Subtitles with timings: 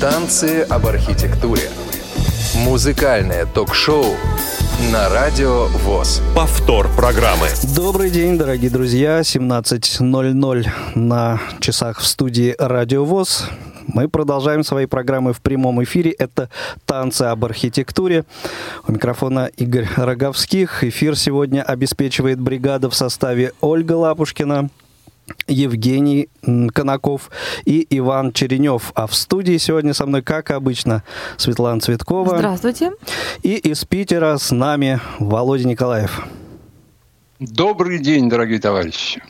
[0.00, 1.68] Танцы об архитектуре.
[2.64, 4.06] Музыкальное ток-шоу
[4.90, 6.22] на радио ВОЗ.
[6.34, 7.48] Повтор программы.
[7.76, 9.20] Добрый день, дорогие друзья.
[9.20, 13.50] 17.00 на часах в студии Радио ВОЗ.
[13.88, 16.12] Мы продолжаем свои программы в прямом эфире.
[16.12, 16.48] Это
[16.86, 18.24] «Танцы об архитектуре».
[18.88, 20.82] У микрофона Игорь Роговских.
[20.82, 24.70] Эфир сегодня обеспечивает бригада в составе Ольга Лапушкина,
[25.46, 26.28] Евгений
[26.72, 27.30] Конаков
[27.64, 28.92] и Иван Черенев.
[28.94, 31.02] А в студии сегодня со мной, как обычно,
[31.36, 32.36] Светлана Цветкова.
[32.36, 32.92] Здравствуйте.
[33.42, 36.26] И из Питера с нами Володя Николаев.
[37.38, 39.22] Добрый день, дорогие товарищи.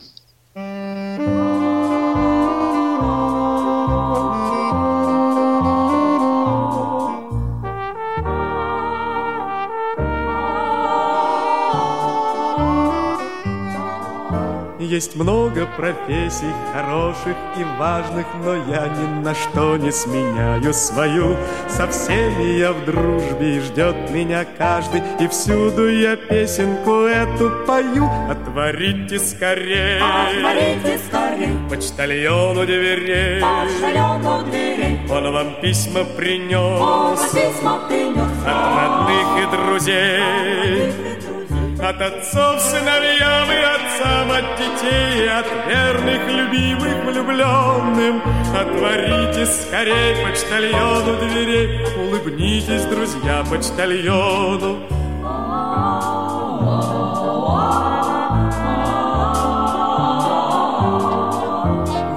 [14.91, 21.37] Есть много профессий хороших и важных, Но я ни на что не сменяю свою.
[21.69, 28.09] Со всеми я в дружбе, и ждет меня каждый, И всюду я песенку эту пою.
[28.29, 38.27] Отворите скорее, Отворите скорей, почтальону дверей, почтальону дверей, Он вам письма Он принес письма принес.
[38.45, 41.30] от родных и друзей.
[41.79, 48.21] От отцов сыновьям и отцам от детей, От верных, любимых, влюбленным.
[48.55, 54.79] Отворите скорей почтальону дверей, Улыбнитесь, друзья, почтальону.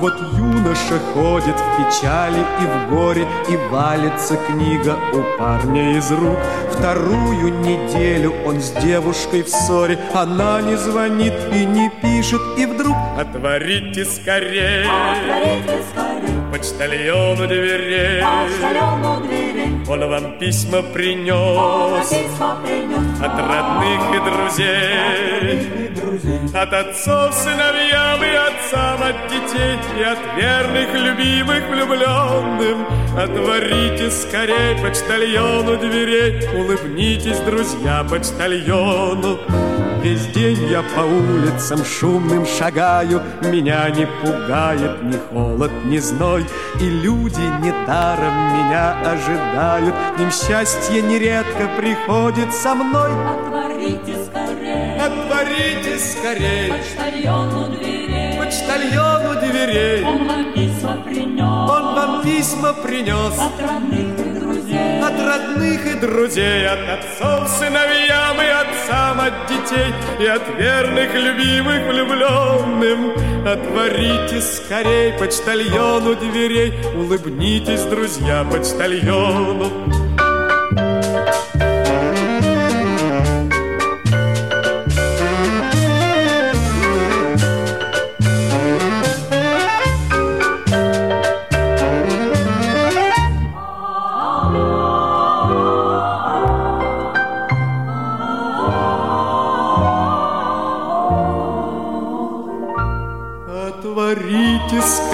[0.01, 0.34] Вот
[0.65, 6.39] юноша ходит в печали и в горе, И валится книга у парня из рук.
[6.71, 12.97] Вторую неделю он с девушкой в ссоре, Она не звонит и не пишет, и вдруг
[13.19, 19.44] Отворите скорее Отворите скорей, почтальону дверей, почтальону дверей,
[19.87, 23.21] Он вам письма принес письма принес.
[23.21, 25.85] от родных и друзей.
[26.55, 32.87] От отцов сыновьям и отцам от детей И от верных, любимых, влюбленным
[33.19, 39.41] Отворите скорей почтальону дверей Улыбнитесь, друзья, почтальону
[40.05, 43.23] Весь день я по улицам шумным шагаю.
[43.41, 46.45] Меня не пугает ни холод, ни зной
[46.79, 49.95] И люди недаром меня ожидают.
[50.15, 53.13] К ним счастье нередко приходит со мной.
[53.15, 56.73] Отворите скорей, Отворите скорей.
[56.73, 60.05] Почтальону дверей, почтальону дверей.
[60.05, 61.71] Он вам письма принес.
[61.71, 68.37] Он вам письма принес От родных и друзей, от родных и друзей, от отцов сыновьям
[68.43, 68.64] и
[68.95, 73.13] отцам от детей и от верных, любимых, влюбленным.
[73.47, 80.04] Отворите скорей почтальону дверей, улыбнитесь, друзья, почтальону.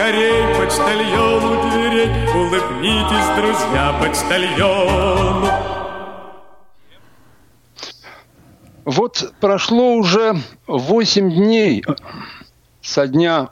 [0.01, 5.47] Скорей почтальону дверей, улыбнитесь, друзья, почтальону.
[8.87, 11.85] Вот прошло уже 8 дней
[12.81, 13.51] со дня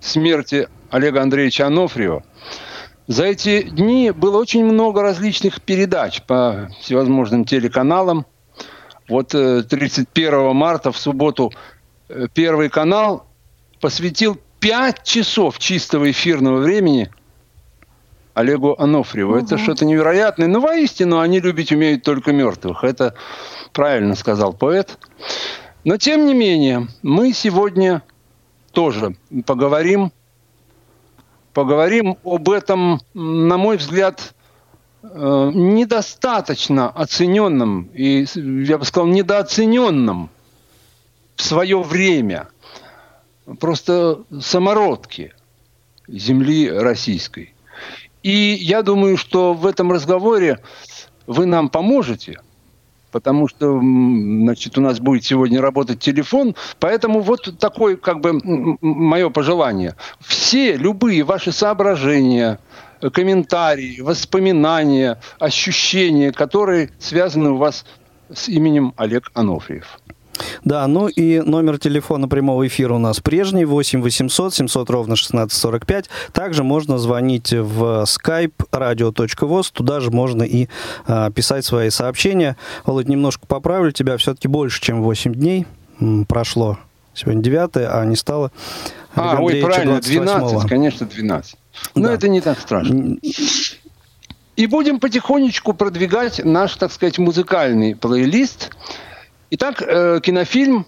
[0.00, 2.22] смерти Олега Андреевича Анофриева.
[3.08, 8.26] За эти дни было очень много различных передач по всевозможным телеканалам.
[9.08, 11.52] Вот э, 31 марта в субботу
[12.08, 13.26] э, Первый канал
[13.80, 17.10] посвятил 5 часов чистого эфирного времени
[18.32, 19.34] Олегу Анофриеву.
[19.34, 20.46] Это что-то невероятное.
[20.46, 22.84] Но воистину они любить умеют только мертвых.
[22.84, 23.16] Это
[23.72, 24.98] правильно сказал поэт.
[25.82, 28.02] Но тем не менее, мы сегодня
[28.70, 30.12] тоже поговорим,
[31.54, 34.32] поговорим об этом, на мой взгляд,
[35.02, 40.30] э, недостаточно оцененном и, я бы сказал, недооцененном
[41.34, 42.51] в свое время
[43.58, 45.34] просто самородке
[46.08, 47.54] земли российской.
[48.22, 50.60] И я думаю, что в этом разговоре
[51.26, 52.40] вы нам поможете,
[53.10, 58.40] потому что, значит, у нас будет сегодня работать телефон, поэтому вот такое, как бы,
[58.80, 59.96] мое пожелание.
[60.20, 62.58] Все, любые ваши соображения,
[63.12, 67.84] комментарии, воспоминания, ощущения, которые связаны у вас
[68.32, 70.00] с именем Олег Анофриев.
[70.64, 76.08] Да, ну и номер телефона прямого эфира у нас прежний, 8 800 700 ровно 1645.
[76.32, 80.68] Также можно звонить в skype radio.voz, туда же можно и
[81.06, 82.56] а, писать свои сообщения.
[82.84, 85.66] Володь, немножко поправлю тебя, все-таки больше, чем 8 дней
[86.28, 86.78] прошло.
[87.14, 88.50] Сегодня 9 а не стало.
[89.14, 90.48] А, ой, Андреевича правильно, 28-го.
[90.48, 91.56] 12, конечно, 12.
[91.94, 92.14] Но Да.
[92.14, 93.16] это не так страшно.
[94.56, 98.70] И будем потихонечку продвигать наш, так сказать, музыкальный плейлист.
[99.54, 100.86] Итак, э, кинофильм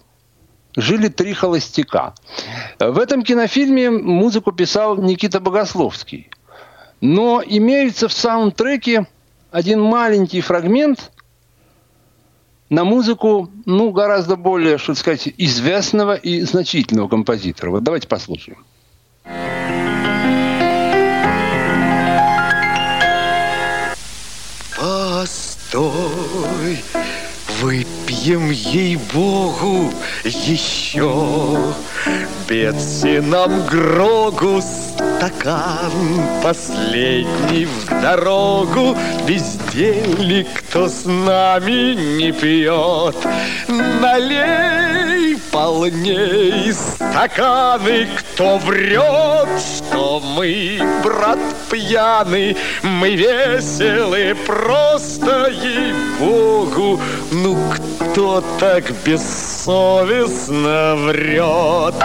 [0.75, 2.15] «Жили три холостяка».
[2.79, 6.31] В этом кинофильме музыку писал Никита Богословский.
[6.99, 9.05] Но имеется в саундтреке
[9.51, 11.11] один маленький фрагмент
[12.71, 17.69] на музыку, ну, гораздо более, что сказать, известного и значительного композитора.
[17.69, 18.65] Вот давайте послушаем.
[24.75, 26.83] Постой,
[28.25, 29.91] выпьем ей-богу
[30.23, 31.73] еще
[32.47, 35.91] Бетси нам Грогу стакан.
[36.41, 43.15] Последний в дорогу Бездельник, кто с нами не пьет?
[43.67, 45.14] Налей
[45.51, 51.39] полней стаканы Кто врет, что мы, брат,
[51.69, 56.99] пьяны Мы веселы просто ей-богу
[57.31, 57.57] Ну
[58.15, 61.95] кто так бессовестно врет?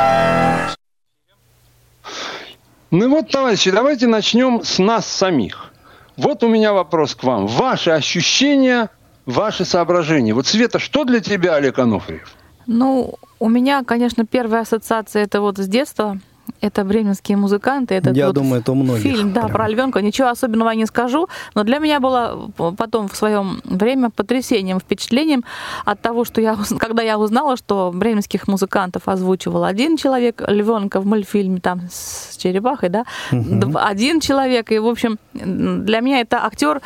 [2.90, 5.72] Ну вот, товарищи, давайте начнем с нас самих.
[6.16, 7.46] Вот у меня вопрос к вам.
[7.46, 8.90] Ваши ощущения,
[9.26, 10.34] ваши соображения.
[10.34, 12.34] Вот, Света, что для тебя Олег Анофриев?
[12.72, 16.18] Ну, у меня, конечно, первая ассоциация это вот с детства.
[16.60, 17.94] Это бременские музыканты.
[17.94, 19.52] Этот Я вот думаю, это у многих Фильм, да, прям.
[19.52, 20.02] про львенка.
[20.02, 21.28] Ничего особенного не скажу.
[21.54, 25.44] Но для меня было потом в своем время потрясением, впечатлением
[25.84, 31.06] от того, что я, когда я узнала, что бременских музыкантов озвучивал один человек, львенка в
[31.06, 34.70] мультфильме там с черепахой, да, дв- один человек.
[34.72, 36.82] И, в общем, для меня это актер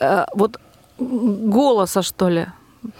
[0.00, 0.58] э, вот
[0.98, 2.46] голоса, что ли.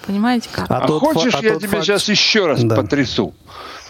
[0.07, 0.67] Понимаете как?
[0.71, 2.77] А, тот фа- хочешь, а я тот тебя факт- сейчас еще раз Да.
[2.77, 3.35] потрясу,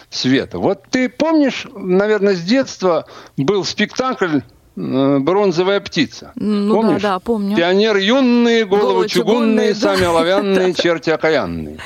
[0.09, 0.59] Света?
[0.59, 3.05] Вот ты помнишь, наверное, с детства
[3.37, 4.39] был спектакль
[4.77, 6.31] э, «Бронзовая птица».
[6.35, 7.01] Ну Помнишь?
[7.01, 7.55] да, да, помню.
[7.57, 9.79] Пионер юные, головы Головы чугунные, чугунные, да.
[9.79, 11.77] сами оловянные, черти окаянные.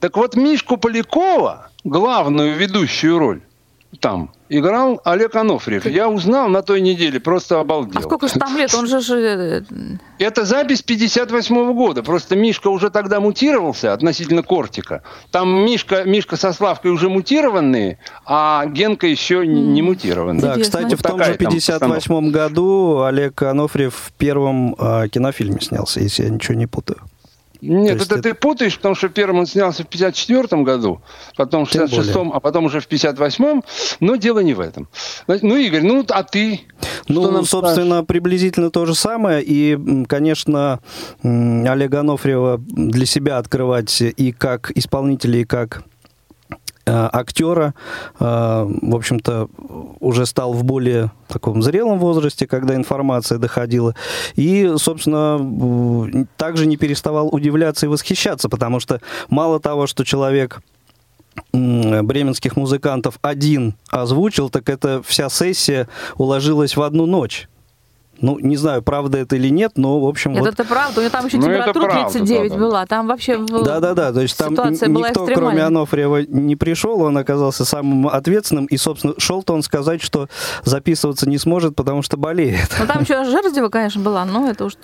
[0.00, 3.40] Так вот, Мишку Полякова, главную ведущую роль
[4.00, 5.86] там, играл Олег Анофриев.
[5.86, 8.00] Я узнал на той неделе, просто обалдел.
[8.00, 8.72] А сколько же там лет?
[8.74, 8.98] Он же...
[8.98, 9.62] э,
[10.18, 12.02] Это запись 58 года.
[12.02, 15.02] Просто Мишка уже тогда мутировался относительно Кортика.
[15.30, 20.40] Там Мишка, Мишка со Славкой уже мутированные, а Генка еще не, мутированный.
[20.40, 20.78] Да, Интересно.
[20.80, 26.00] кстати, в том Такая же там 58 году Олег Анофриев в первом а, кинофильме снялся,
[26.00, 27.00] если я ничего не путаю.
[27.68, 31.00] Нет, это, это- ты путаешь, потому что первым он снялся в 54 году,
[31.36, 33.62] потом в Тем 66-м, а потом уже в 58-м.
[34.00, 34.88] Но дело не в этом.
[35.26, 36.60] Ну, Игорь, ну а ты?
[37.08, 39.42] Ну, нам собственно, приблизительно то же самое.
[39.42, 40.80] И, конечно,
[41.22, 45.82] Олега Анофриева для себя открывать и как исполнителя, и как
[46.90, 47.74] актера,
[48.18, 49.48] э, в общем-то,
[50.00, 53.94] уже стал в более таком зрелом возрасте, когда информация доходила.
[54.36, 60.60] И, собственно, также не переставал удивляться и восхищаться, потому что мало того, что человек
[61.52, 67.48] бременских музыкантов один озвучил, так это вся сессия уложилась в одну ночь.
[68.20, 70.54] Ну, не знаю, правда это или нет, но, в общем, Нет, вот...
[70.54, 71.00] это правда.
[71.00, 72.60] У него там еще Ну, температура правда, 39 да, да.
[72.60, 72.86] была.
[72.86, 75.64] Там вообще Да-да-да, то есть там никто, кроме.
[75.64, 80.28] Анофриева, не пришел, он оказался самым ответственным, и, собственно, шел-то он сказать, что
[80.64, 82.68] записываться не сможет, потому что болеет.
[82.78, 84.74] Ну, там еще Жердева, конечно, была, но это уж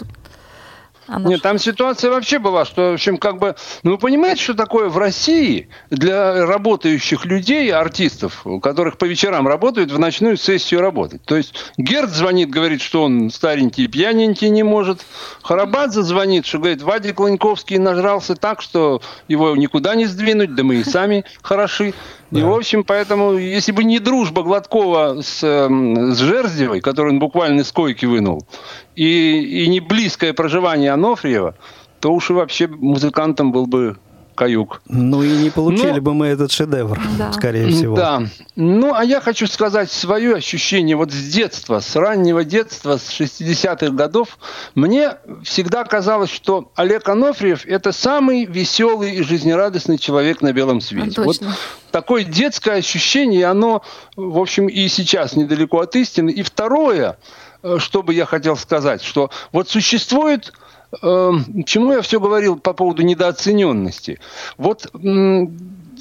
[1.10, 4.54] Она Нет, там ситуация вообще была, что, в общем, как бы, ну, вы понимаете, что
[4.54, 10.80] такое в России для работающих людей, артистов, у которых по вечерам работают, в ночную сессию
[10.80, 11.22] работать.
[11.24, 15.04] То есть Герд звонит, говорит, что он старенький, пьяненький не может.
[15.42, 20.76] Харабадзе звонит, что, говорит, Вадик Ланьковский нажрался так, что его никуда не сдвинуть, да мы
[20.76, 21.92] и сами хороши.
[22.30, 27.18] И, в общем, поэтому, если бы не дружба Гладкова с, эм, с Жерздевой, которую он
[27.18, 28.46] буквально с койки вынул,
[28.94, 31.54] и, и не близкое проживание Анофриева,
[32.00, 33.96] то уж и вообще музыкантом был бы
[34.36, 34.80] каюк.
[34.88, 37.30] Ну и не получили Но- бы мы этот шедевр, Да.
[37.32, 37.94] скорее всего.
[37.94, 38.22] Да.
[38.56, 43.90] Ну, а я хочу сказать свое ощущение вот с детства, с раннего детства, с 60-х
[43.92, 44.38] годов.
[44.74, 51.20] Мне всегда казалось, что Олег Анофриев– это самый веселый и жизнерадостный человек на белом свете.
[51.20, 51.54] А, Вот точно.
[51.90, 53.82] такое детское ощущение, оно,
[54.16, 56.30] в общем, и сейчас недалеко от истины.
[56.30, 57.18] И второе,
[57.62, 60.54] э, что бы я хотел сказать, что вот существует
[61.02, 61.32] э,
[61.66, 64.20] чему я все говорил по поводу недооцененности?
[64.56, 64.90] Вот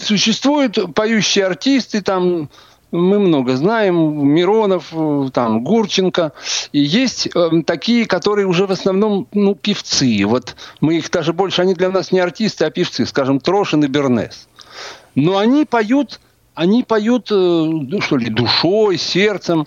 [0.02, 2.50] существуют поющие артисты, там
[2.92, 6.34] мы много знаем, Миронов, э, там, Гурченко.
[6.72, 10.26] И есть э, такие, которые уже в основном ну, певцы.
[10.26, 13.88] Вот мы их даже больше, они для нас не артисты, а певцы, скажем, Трошин и
[13.88, 14.48] Бернес.
[15.14, 16.20] Но они поют,
[16.56, 19.66] они поют, э, ну, что ли, душой, сердцем.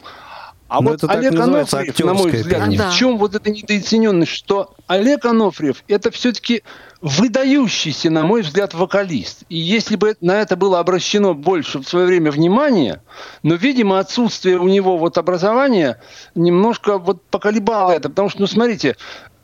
[0.72, 2.78] А Ну, вот Олег Анофриев, на мой взгляд, пение.
[2.78, 2.90] Да.
[2.90, 6.62] в чем вот эта недооцененность, что Олег Анофриев это все-таки
[7.02, 9.42] выдающийся, на мой взгляд, вокалист.
[9.50, 13.02] И если бы на это было обращено больше в свое время внимания,
[13.42, 16.00] но, видимо, отсутствие у него вот образования
[16.34, 18.08] немножко вот поколебало это.
[18.08, 18.96] Потому что, ну, смотрите,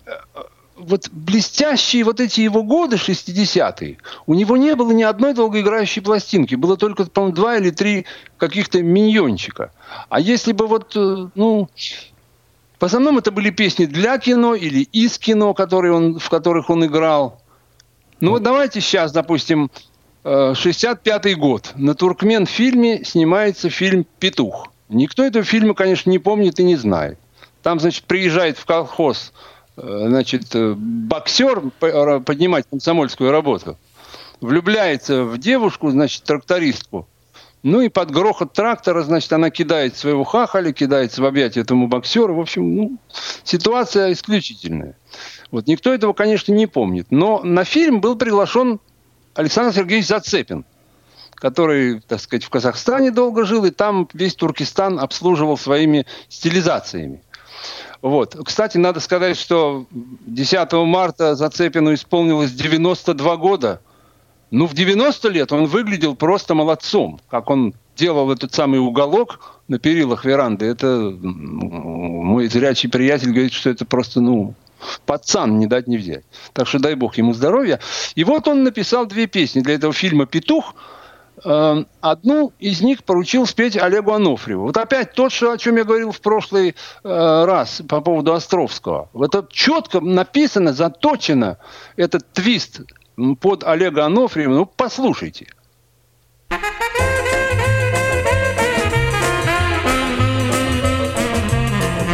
[0.06, 0.12] э,
[0.78, 6.54] вот блестящие вот эти его годы, 60-е, у него не было ни одной долгоиграющей пластинки.
[6.54, 8.06] Было только, по-моему, два или три
[8.38, 9.72] каких-то миньончика.
[10.08, 11.68] А если бы вот, э, ну,
[12.78, 16.84] в основном это были песни для кино или из кино, которые он, в которых он
[16.86, 17.40] играл.
[18.20, 19.70] Ну вот давайте сейчас, допустим,
[20.24, 21.72] э, 65-й год.
[21.74, 24.68] На Туркмен фильме снимается фильм «Петух».
[24.88, 27.18] Никто этого фильма, конечно, не помнит и не знает.
[27.62, 29.32] Там, значит, приезжает в колхоз
[29.76, 33.76] э, значит, э, боксер поднимать комсомольскую работу.
[34.40, 37.08] Влюбляется в девушку, значит, трактористку.
[37.62, 42.36] Ну и под грохот трактора, значит, она кидает своего хахаля, кидается в объятия этому боксеру.
[42.36, 42.98] В общем, ну,
[43.42, 44.96] ситуация исключительная.
[45.50, 47.08] Вот никто этого, конечно, не помнит.
[47.10, 48.80] Но на фильм был приглашен
[49.34, 50.64] Александр Сергеевич Зацепин,
[51.34, 57.22] который, так сказать, в Казахстане долго жил, и там весь Туркестан обслуживал своими стилизациями.
[58.02, 58.36] Вот.
[58.44, 63.80] Кстати, надо сказать, что 10 марта Зацепину исполнилось 92 года.
[64.50, 67.20] Ну, в 90 лет он выглядел просто молодцом.
[67.28, 70.66] Как он делал этот самый уголок на перилах веранды.
[70.66, 74.54] Это мой зрячий приятель говорит, что это просто, ну,
[75.04, 76.24] пацан не дать не взять.
[76.52, 77.80] Так что дай бог ему здоровья.
[78.14, 80.74] И вот он написал две песни для этого фильма «Петух».
[81.44, 84.64] Э, Одну из них поручил спеть Олегу Анофриеву.
[84.64, 89.08] Вот опять то, что, о чем я говорил в прошлый э, раз по поводу Островского.
[89.14, 91.58] Это четко написано, заточено,
[91.96, 92.80] этот твист
[93.40, 94.54] под Олега Анофриева.
[94.54, 95.46] Ну, послушайте.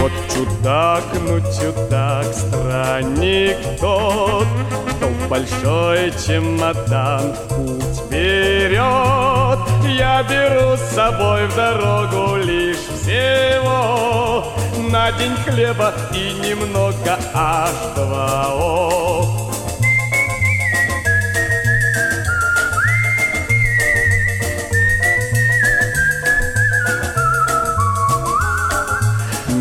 [0.00, 4.46] Вот чудак, ну чудак, странник тот,
[4.90, 9.58] Кто в большой чемодан в путь берет.
[9.86, 14.44] Я беру с собой в дорогу лишь всего
[14.90, 19.53] На день хлеба и немного H2O.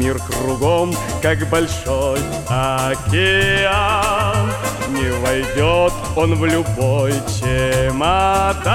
[0.04, 2.20] Мир кругом, как большой
[2.50, 4.52] океан.
[4.90, 8.68] Не войдет он в любой чемодан.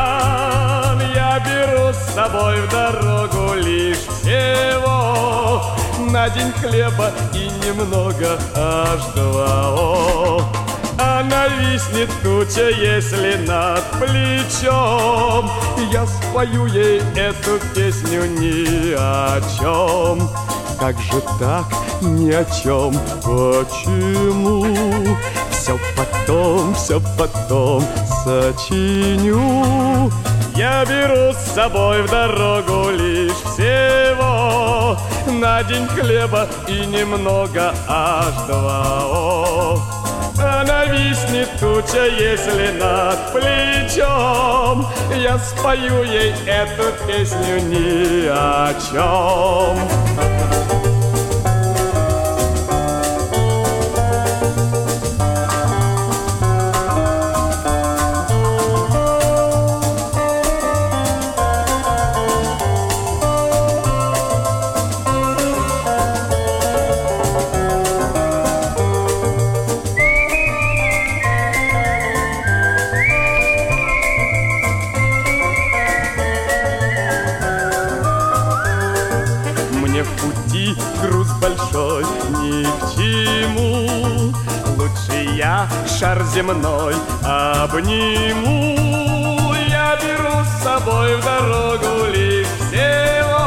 [1.14, 5.76] Я беру с собой в дорогу лишь всего.
[6.10, 10.42] На день хлеба и немного H2O
[10.98, 15.50] она виснет туча, если над плечом.
[15.92, 20.30] Я спою ей эту песню ни о чем
[20.78, 21.66] Как же так,
[22.02, 22.92] ни о чем,
[23.22, 24.64] почему?
[25.50, 27.82] Все потом, все потом
[28.22, 30.12] сочиню.
[30.54, 34.96] Я беру с собой в дорогу лишь всего.
[35.26, 39.78] На день хлеба и немного H2O
[40.40, 44.86] она виснет туча, если над плечом.
[45.16, 50.87] Я спою ей эту песню ни о чем
[85.98, 88.76] шар земной обниму.
[89.68, 93.40] Я беру с собой в дорогу лишь всего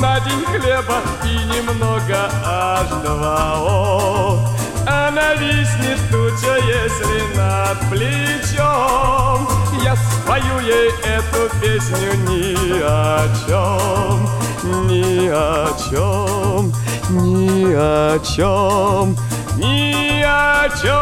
[0.00, 4.40] На день хлеба и немного H2O
[4.86, 9.48] Она виснет туча, если над плечом.
[9.84, 14.28] Я спою ей эту песню ни о чем
[14.64, 16.72] ни о чем,
[17.10, 19.16] ни о чем,
[19.58, 20.98] ни о чем.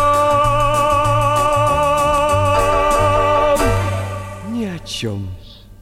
[4.52, 5.28] Ни о чем.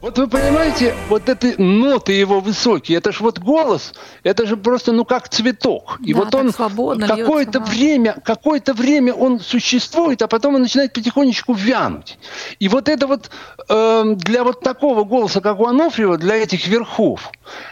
[0.01, 3.91] Вот вы понимаете, вот эти ноты его высокие, это же вот голос,
[4.21, 5.97] это же просто, ну, как цветок.
[5.99, 10.93] И Да, вот он свободно какое-то время, какое-то время он существует, а потом он начинает
[10.93, 12.19] потихонечку вянуть.
[12.59, 13.31] И вот это вот
[13.67, 17.31] э, для вот такого голоса, как у Анофриева, для этих верхов,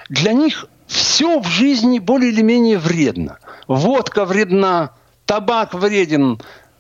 [0.09, 3.39] для них все в жизни более или менее вредно.
[3.67, 4.91] Водка вредна,
[5.25, 6.39] табак вреден,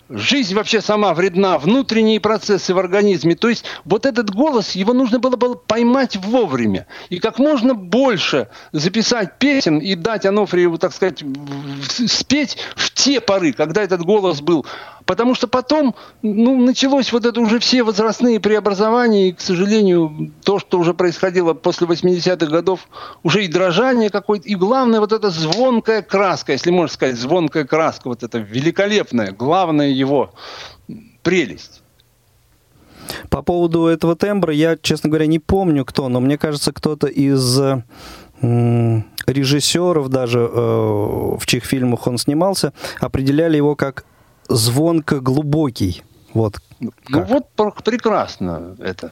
[0.09, 3.35] Жизнь вообще сама вредна, внутренние процессы в организме.
[3.35, 6.87] То есть вот этот голос, его нужно было бы поймать вовремя.
[7.09, 11.23] И как можно больше записать песен и дать Анофриеву, так сказать,
[12.07, 14.65] спеть в те поры, когда этот голос был.
[15.05, 20.59] Потому что потом ну, началось вот это уже все возрастные преобразования, и, к сожалению, то,
[20.59, 22.87] что уже происходило после 80-х годов,
[23.21, 28.07] уже и дрожание какое-то, и главное, вот эта звонкая краска, если можно сказать, звонкая краска,
[28.07, 30.33] вот это великолепная, главная его
[31.21, 31.81] прелесть.
[33.29, 37.59] По поводу этого тембра, я, честно говоря, не помню кто, но мне кажется, кто-то из
[38.41, 44.05] режиссеров даже, э, в чьих фильмах он снимался, определяли его как
[44.49, 46.03] звонко глубокий.
[46.33, 46.59] Вот.
[46.79, 47.29] Ну как.
[47.29, 49.11] вот пр- прекрасно это.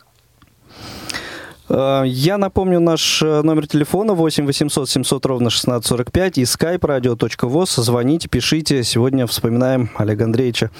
[1.69, 7.81] Э, Я напомню наш э, номер телефона 8 800 700 ровно 1645 и skype radio.voz.
[7.81, 8.83] Звоните, пишите.
[8.83, 10.71] Сегодня вспоминаем Олега Андреевича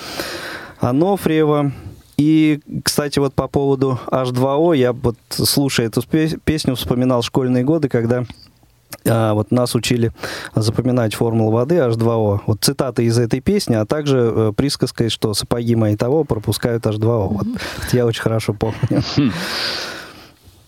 [0.79, 1.71] Анофриева.
[2.17, 6.03] И, кстати, вот по поводу H2O, я вот, слушая эту
[6.43, 8.25] песню, вспоминал школьные годы, когда
[9.05, 10.11] а, вот нас учили
[10.55, 12.41] запоминать формулу воды H2O.
[12.45, 17.27] Вот цитаты из этой песни, а также э, присказка, что сапоги мои того пропускают H2O.
[17.27, 17.47] Вот,
[17.85, 19.03] это я очень хорошо помню.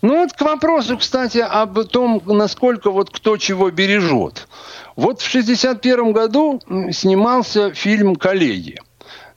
[0.01, 4.49] Ну вот к вопросу, кстати, об том, насколько вот кто чего бережет.
[4.97, 6.59] Вот в 61 году
[6.91, 8.81] снимался фильм «Коллеги».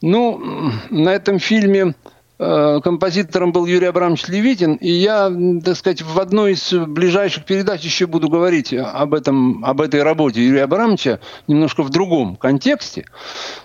[0.02, 1.94] Ну, на этом фильме
[2.38, 5.32] композитором был Юрий Абрамович Левитин, и я,
[5.64, 10.44] так сказать, в одной из ближайших передач еще буду говорить об, этом, об этой работе
[10.44, 13.06] Юрия Абрамовича немножко в другом контексте.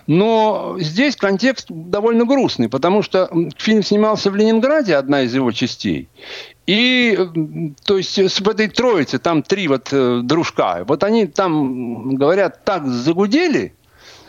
[0.06, 6.08] Но здесь контекст довольно грустный, потому что фильм снимался в Ленинграде, одна из его частей.
[6.66, 7.18] И,
[7.84, 12.86] то есть, в этой троице, там три вот э, дружка, вот они там, говорят, так
[12.86, 13.74] загудели,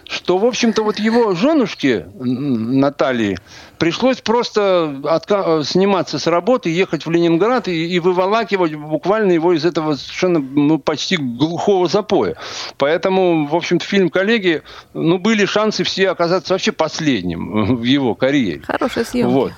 [0.07, 3.37] что, в общем-то, вот его женушке Наталье
[3.77, 9.53] пришлось просто отка- э, сниматься с работы, ехать в Ленинград и, и выволакивать буквально его
[9.53, 12.35] из этого совершенно ну, почти глухого запоя.
[12.77, 14.63] Поэтому, в общем-то, фильм «Коллеги»,
[14.93, 18.61] ну, были шансы все оказаться вообще последним в его карьере.
[18.61, 19.29] Хорошая съемка.
[19.29, 19.51] Вот.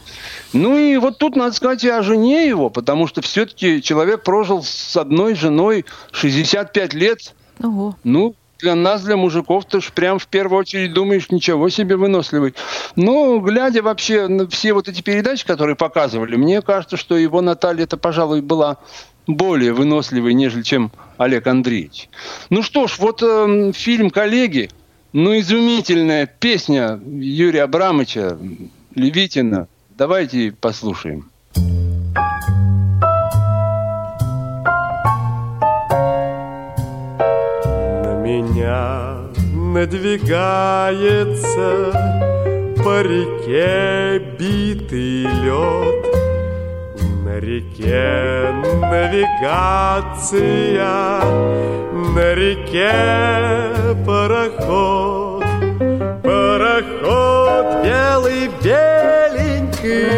[0.53, 4.63] Ну и вот тут надо сказать и о жене его, потому что все-таки человек прожил
[4.63, 7.33] с одной женой 65 лет.
[7.61, 7.95] Ого.
[8.03, 12.53] Ну, для нас, для мужиков, ты ж прям в первую очередь думаешь, ничего себе выносливый.
[12.95, 17.83] Но, глядя вообще на все вот эти передачи, которые показывали, мне кажется, что его Наталья,
[17.83, 18.77] это, пожалуй, была
[19.27, 22.09] более выносливой, нежели чем Олег Андреевич.
[22.49, 24.69] Ну что ж, вот эм, фильм «Коллеги»,
[25.13, 28.37] ну, изумительная песня Юрия Абрамовича,
[28.95, 29.69] Левитина.
[29.97, 31.29] Давайте послушаем.
[38.25, 41.13] Меня надвигается
[42.83, 46.05] по реке битый лед.
[47.23, 49.61] На реке навигация,
[52.15, 52.93] на реке
[54.07, 55.45] пароход.
[56.23, 60.09] Пароход белый беленький,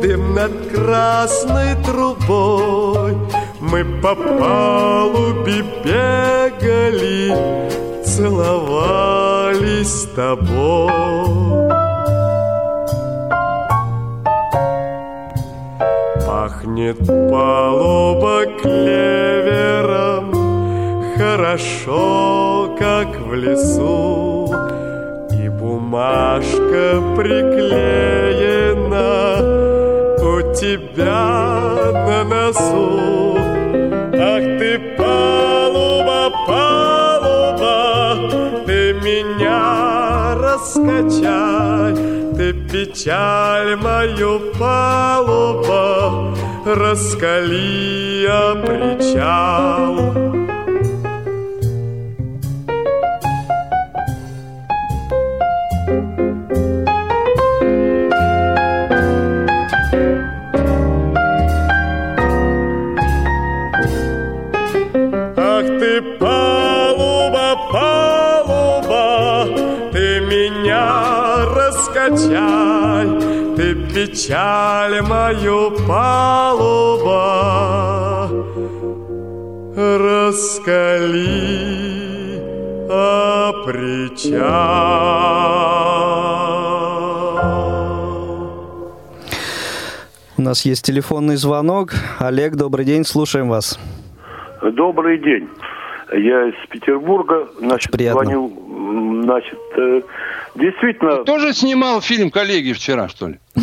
[0.00, 3.33] дым над красной трубой.
[3.74, 7.34] Мы по палубе бегали,
[8.04, 10.92] целовались с тобой.
[16.24, 20.30] Пахнет палуба клевером,
[21.18, 24.54] хорошо, как в лесу.
[25.32, 28.52] И бумажка приклеена
[30.22, 33.23] у тебя на носу.
[34.96, 38.16] Палуба, палуба,
[38.66, 41.94] ты меня раскачай,
[42.36, 46.34] ты печаль мою палуба,
[46.66, 50.33] раскали я причал.
[74.06, 77.14] Печаль мою палуба,
[79.76, 81.24] раскали,
[83.64, 84.44] причал.
[90.36, 91.94] У нас есть телефонный звонок.
[92.18, 93.78] Олег, добрый день, слушаем вас.
[94.60, 95.48] Добрый день.
[96.12, 97.48] Я из Петербурга.
[97.58, 98.24] Значит, приятно.
[98.24, 99.22] звоню.
[99.24, 100.02] Значит, э,
[100.54, 101.24] действительно...
[101.24, 103.38] Тоже снимал фильм «Коллеги» вчера, что ли?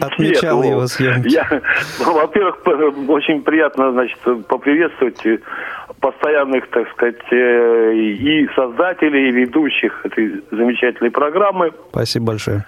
[0.00, 0.90] Отмечал его вот.
[0.90, 1.32] съемки.
[1.32, 1.46] Я,
[2.00, 2.58] ну, во-первых,
[3.08, 5.38] очень приятно, значит, поприветствовать э,
[6.00, 11.72] постоянных, так сказать, э, и создателей, и ведущих этой замечательной программы.
[11.90, 12.64] Спасибо большое.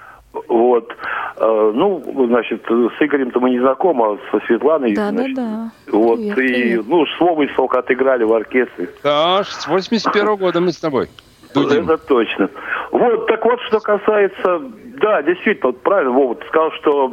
[0.49, 0.91] Вот.
[1.37, 4.95] Э, Ну, значит, с Игорем-то мы не знакомы, а со Светланой.
[4.95, 5.71] Да, да, значит, да.
[5.91, 6.85] Вот, Привет, и, привет.
[6.87, 8.89] ну, слово сколько отыграли в оркестре.
[9.03, 11.09] Да, с 81 года мы с тобой.
[11.55, 11.85] Дудим.
[11.85, 12.51] Это точно.
[12.91, 14.63] Вот, так вот, что касается...
[15.01, 17.13] Да, действительно, вот правильно Вова сказал, что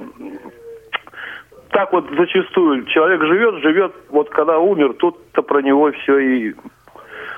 [1.72, 6.54] так вот зачастую человек живет, живет, вот когда умер, тут-то про него все и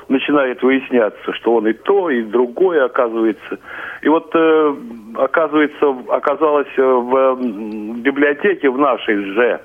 [0.09, 3.59] начинает выясняться, что он и то, и другое оказывается.
[4.01, 4.75] И вот э,
[5.15, 9.61] оказывается, оказалось э, в м, библиотеке в нашей же,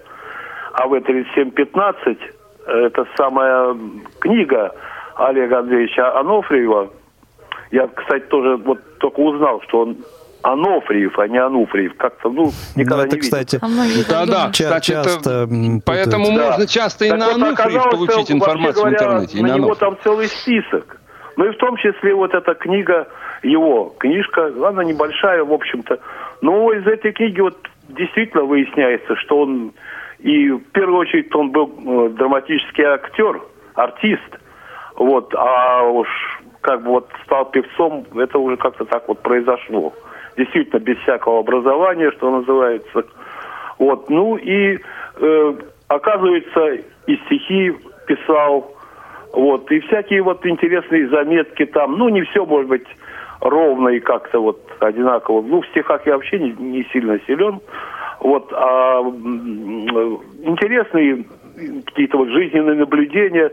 [0.74, 2.18] АВ 3715,
[2.66, 3.76] э, это самая
[4.20, 4.74] книга
[5.16, 6.90] Олега Андреевича Анофриева.
[7.70, 9.96] Я, кстати, тоже вот только узнал, что он
[10.42, 11.96] Анофриев, а не Ануфриев.
[11.96, 13.38] Как-то, ну, никогда Ну, это, не видел.
[13.38, 14.54] кстати, А так Да-да, думают.
[14.54, 15.48] Ча- кстати, часто,
[15.84, 16.44] Поэтому путают.
[16.50, 19.38] можно часто и Так на вот, Ануфриев получить информацию в говоря, интернете.
[19.38, 21.00] и На на него там целый список.
[21.36, 23.08] Ну и в том числе вот эта книга,
[23.42, 25.98] его книжка, она небольшая, в общем-то.
[26.40, 27.56] Но из этой книги вот
[27.88, 29.72] действительно выясняется, что он
[30.20, 33.40] и в первую очередь он был э, драматический актер,
[33.74, 34.38] артист.
[34.96, 36.08] Вот, а уж
[36.60, 39.92] как бы вот стал певцом, это уже как-то так вот произошло.
[40.36, 43.04] Действительно, без всякого образования, что называется.
[43.78, 44.78] Вот, ну и
[45.16, 45.54] э,
[45.88, 47.74] оказывается, и стихи
[48.06, 48.72] писал,
[49.32, 52.86] вот, и всякие вот интересные заметки там, ну не все может быть
[53.40, 55.42] ровно и как-то вот одинаково.
[55.42, 57.60] Ну, в стихах я вообще не, не сильно силен.
[58.20, 61.24] Вот, а м, интересные
[61.86, 63.50] какие-то вот жизненные наблюдения.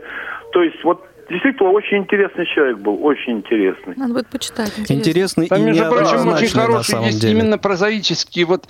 [0.52, 3.94] То есть вот действительно очень интересный человек был, очень интересный.
[3.96, 4.72] Надо будет почитать.
[4.88, 7.38] Интересный Там, и между прочим, очень хорошие есть деле.
[7.40, 8.64] именно прозаические вот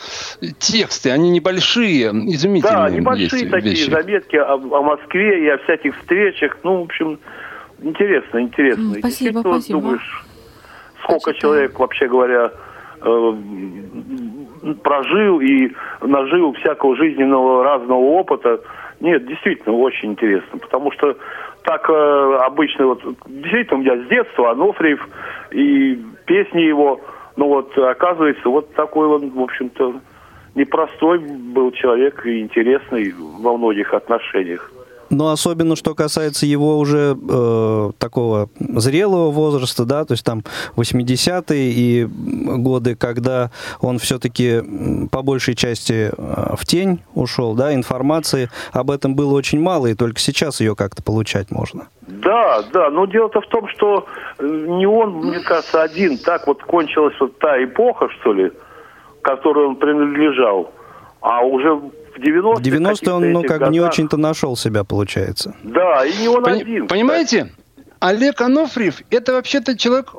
[0.59, 1.11] тексты.
[1.11, 3.91] Они небольшие, изумительные Да, небольшие есть такие вещи.
[3.91, 6.57] заметки о, о Москве и о всяких встречах.
[6.63, 7.19] Ну, в общем,
[7.83, 8.95] интересно, интересно.
[8.99, 9.81] Спасибо, спасибо.
[9.81, 10.25] Думаешь,
[11.03, 11.41] сколько Почитаю.
[11.55, 12.53] человек, вообще говоря,
[13.03, 13.33] э,
[14.83, 18.61] прожил и нажил всякого жизненного разного опыта.
[19.01, 21.17] Нет, действительно, очень интересно, потому что
[21.67, 25.07] так э, обычно, вот, действительно, у меня с детства Анофриев
[25.51, 27.01] и песни его,
[27.37, 30.01] ну вот, оказывается, вот такой он, в общем-то,
[30.55, 34.71] непростой был человек и интересный во многих отношениях.
[35.11, 40.43] Но особенно, что касается его уже э, такого зрелого возраста, да, то есть там
[40.77, 44.63] 80-е и годы, когда он все-таки
[45.11, 49.95] по большей части э, в тень ушел, да, информации об этом было очень мало, и
[49.95, 51.89] только сейчас ее как-то получать можно.
[52.07, 54.07] Да, да, но дело-то в том, что
[54.39, 56.19] э, не он, мне кажется, один.
[56.19, 58.53] Так вот кончилась вот та эпоха, что ли,
[59.23, 60.73] которой он принадлежал.
[61.21, 61.81] А уже
[62.17, 62.55] в 90-е...
[62.55, 65.55] В 90-е он, ну, как бы не годах- очень-то нашел себя, получается.
[65.63, 66.89] Да, и не он Пони- один.
[66.89, 67.53] Понимаете?
[67.99, 70.13] Олег Анофриев– это вообще-то человек,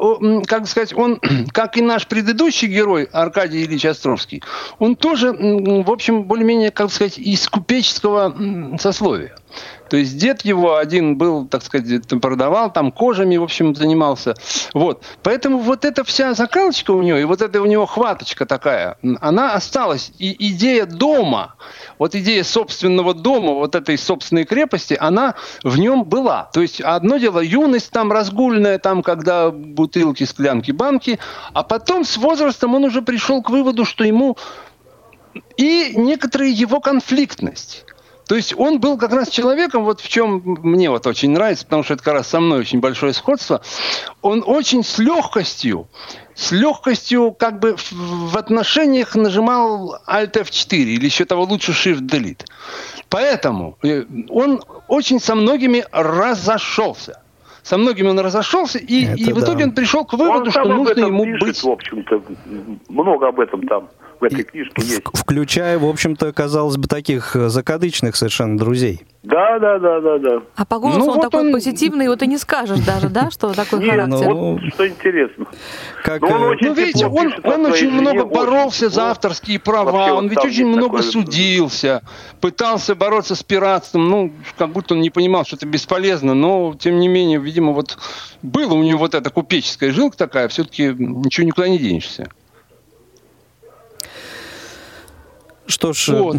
[0.48, 1.20] как сказать, он,
[1.54, 4.42] как и наш предыдущий герой Аркадий Ильич Островский,
[4.80, 9.36] он тоже, в общем, более-менее, как сказать, из купеческого сословия.
[9.90, 14.36] То есть дед его один был, так сказать, продавал там кожами, в общем, занимался.
[14.74, 15.04] Вот.
[15.24, 19.54] Поэтому вот эта вся закалочка у него, и вот эта у него хваточка такая, она
[19.54, 20.12] осталась.
[20.20, 21.56] И идея дома,
[22.00, 26.50] вот идея собственного дома, вот этой собственной крепости, она в нем была.
[26.54, 31.20] То есть одно дело юность там разгульная, там, когда бутылки, склянки, банки,
[31.54, 34.38] а потом с возрастом он уже пришел к выводу, что ему
[35.58, 37.86] и некоторая его конфликтность.
[38.28, 41.84] То есть он был как раз человеком, вот в чем мне вот очень нравится, потому
[41.84, 43.62] что это как раз со мной очень большое сходство,
[44.22, 45.88] он очень с легкостью,
[46.36, 52.46] с легкостью как бы в, отношениях нажимал Alt F4 или еще того лучше Shift Delete.
[53.10, 57.22] Поэтому э, он очень со многими разошелся.
[57.64, 59.42] Со многими он разошелся, и, Это и в да.
[59.42, 62.22] итоге он пришел к выводу, он что нужно ему пишет, быть в общем-то,
[62.90, 65.02] много об этом там в этой И книжке есть.
[65.14, 69.04] Включая, в общем-то, казалось бы, таких э, закадычных совершенно друзей.
[69.24, 70.42] Да, да, да, да, да.
[70.56, 73.30] А по голосу Ну, он вот такой он- позитивный, вот и не скажешь даже, да,
[73.30, 74.30] что такой Нет, характер.
[74.30, 75.46] ну, вот что интересно.
[76.04, 80.44] Как, он э, очень Ну, видите, он, очень много боролся за авторские права, он ведь
[80.44, 82.04] очень много судился,
[82.40, 87.00] пытался бороться с пиратством, ну, как будто он не понимал, что это бесполезно, но, тем
[87.00, 87.98] не менее, видимо, вот
[88.42, 92.30] было у него вот эта купеческая жилка такая, все-таки ничего никуда не денешься.
[95.68, 96.38] Что ж, э, Вот.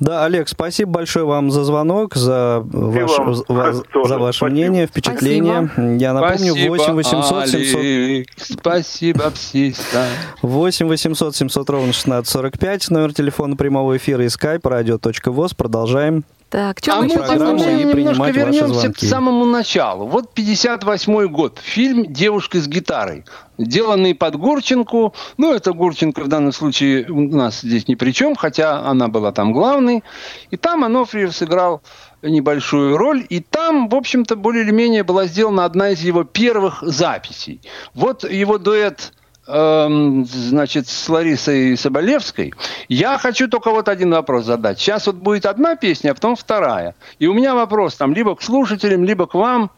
[0.00, 3.44] да, Олег, спасибо большое вам за звонок, за, ваш- вам за-
[4.08, 4.50] за ваше спасибо.
[4.50, 5.70] мнение, впечатление.
[5.98, 7.80] Я напомню, Спасибо, 8 800 700...
[7.80, 10.06] Алик, Спасибо, псиста.
[10.42, 15.54] 8 800 700 ровно 1645, номер телефона прямого эфира и skype radio.voz.
[15.56, 16.24] Продолжаем.
[16.52, 20.06] Так, что А мы мы, еще немножко вернемся к самому началу.
[20.06, 21.58] Вот 58 год.
[21.58, 23.24] Фильм «Девушка с гитарой»,
[23.56, 25.14] деланный под Гурченку.
[25.38, 29.32] Ну, это Гурченко в данном случае у нас здесь ни при чем, хотя она была
[29.32, 30.04] там главной.
[30.50, 31.80] И там Анофриев сыграл
[32.20, 33.24] небольшую роль.
[33.30, 37.62] И там, в общем-то, более или менее была сделана одна из его первых записей.
[37.94, 39.14] Вот его дуэт
[39.46, 42.52] эм, значит, с Ларисой Соболевской.
[42.88, 44.78] Я хочу только вот один вопрос задать.
[44.78, 46.94] Сейчас вот будет одна песня, а потом вторая.
[47.18, 49.70] И у меня вопрос там либо к слушателям, либо к вам.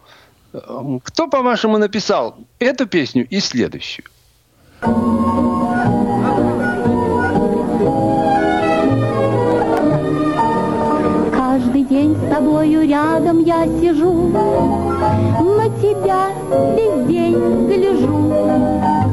[0.52, 4.04] Эм, Кто, по-вашему, написал эту песню и следующую?
[11.32, 16.28] Каждый день с тобою рядом я сижу, На тебя
[16.76, 19.03] весь день гляжу.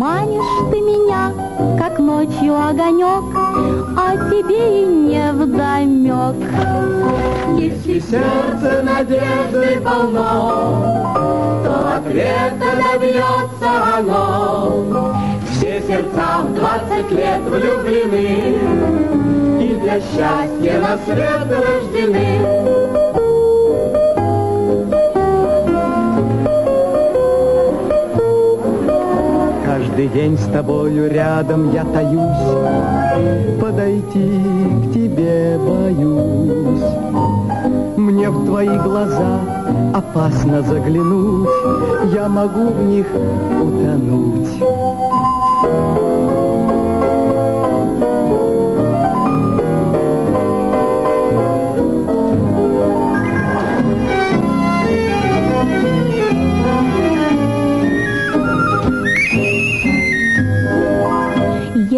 [0.00, 1.30] Манишь ты меня,
[1.78, 3.22] как ночью огонек,
[3.98, 6.36] А тебе и не вдомек.
[7.58, 11.12] Если сердце надежды полно,
[11.62, 15.12] То ответа добьется оно.
[15.50, 18.56] Все сердца в двадцать лет влюблены,
[19.62, 23.19] и для счастья на свет рождены.
[30.00, 34.42] Каждый день с тобою рядом я таюсь, Подойти
[34.82, 36.80] к тебе боюсь.
[37.98, 39.40] Мне в твои глаза
[39.92, 41.50] опасно заглянуть,
[42.14, 43.08] Я могу в них
[43.60, 44.48] утонуть.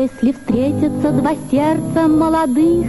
[0.03, 2.87] Если встретятся два сердца молодых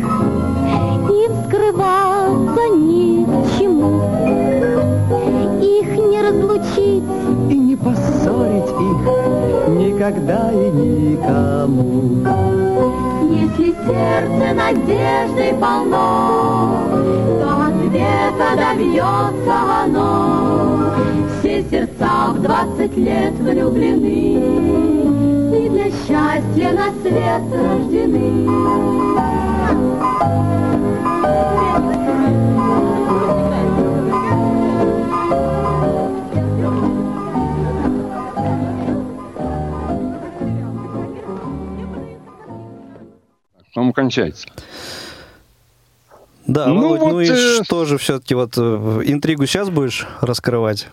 [1.11, 4.01] И вскрываться ни к чему
[5.61, 7.03] Их не разлучить
[7.51, 12.25] И не поссорить их никогда и никому.
[13.31, 16.87] Если сердце надежды полно
[17.43, 21.02] То ответа добьется оно
[21.69, 24.05] сердца в двадцать лет влюблены
[25.55, 28.47] И для счастья на свет рождены
[43.73, 44.47] По-моему, кончается.
[46.45, 50.05] Да, Ну Володь, ну вот, и э, что же все-таки вот э, интригу сейчас будешь
[50.21, 50.89] раскрывать?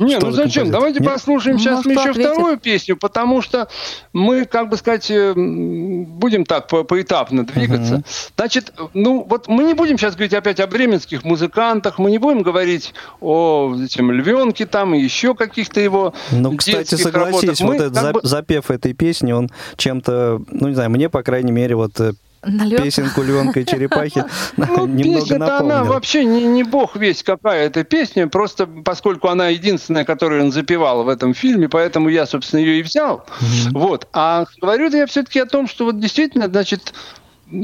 [0.00, 0.70] Не, Что ну за зачем?
[0.70, 1.08] Давайте Нет?
[1.12, 2.32] послушаем Ну, сейчас что еще ответит?
[2.32, 3.68] вторую песню, потому что
[4.12, 8.02] мы, как бы сказать, э, будем так по- поэтапно двигаться.
[8.36, 12.42] Значит, ну вот мы не будем сейчас говорить опять о бременских музыкантах, мы не будем
[12.42, 17.60] говорить о этим львенке там и еще каких-то его Ну, кстати, согласись, работах.
[17.60, 21.52] Мы вот этот бы- запев этой песни, он чем-то, ну не знаю, мне, по крайней
[21.52, 22.82] мере, вот э, Налет.
[22.82, 24.24] песенку Львенка и Черепахи
[24.56, 30.04] Ну, песня-то она вообще не, не бог весь какая эта песня, просто поскольку она единственная,
[30.04, 33.26] которую он запевал в этом фильме, поэтому я, собственно, ее и взял.
[33.72, 34.08] Вот.
[34.12, 36.94] А говорю я все-таки о том, что вот действительно, значит,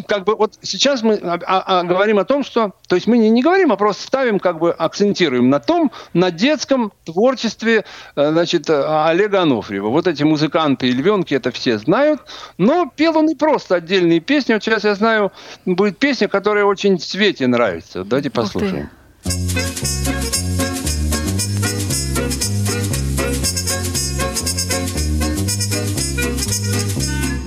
[0.07, 3.19] как бы вот сейчас мы а- а- а говорим о том, что, то есть мы
[3.19, 7.85] не, не говорим, а просто ставим, как бы акцентируем на том, на детском творчестве,
[8.17, 9.89] э, значит, э, Олега Анофриева.
[9.89, 12.21] Вот эти музыканты и львенки это все знают,
[12.59, 14.53] но пел он не просто отдельные песни.
[14.55, 15.33] Вот сейчас я знаю,
[15.65, 18.05] будет песня, которая очень Свете нравится.
[18.05, 18.91] Давайте послушаем.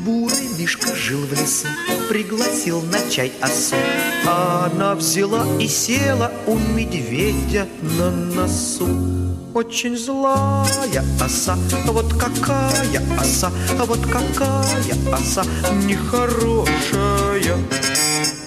[0.06, 1.67] Бурый Мишка жил в лесу,
[2.30, 3.76] пригласил на чай осу.
[4.28, 8.88] Она взяла и села у медведя на носу.
[9.56, 13.52] Очень злая оса, вот какая оса,
[13.88, 15.44] вот какая оса
[15.88, 17.58] нехорошая.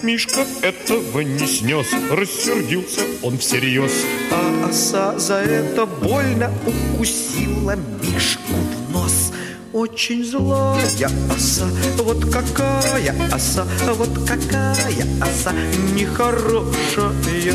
[0.01, 3.91] Мишка этого не снес, рассердился он всерьез.
[4.31, 8.62] А оса за это больно укусила Мишку.
[9.83, 10.79] Очень злая
[11.29, 11.65] оса,
[11.97, 15.51] вот какая оса, вот какая оса
[15.93, 17.53] нехорошая.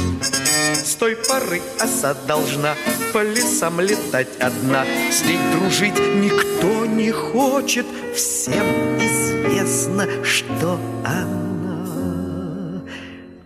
[0.74, 2.74] С той поры оса должна
[3.14, 4.84] по лесам летать одна.
[5.10, 11.47] С ней дружить никто не хочет, всем известно, что она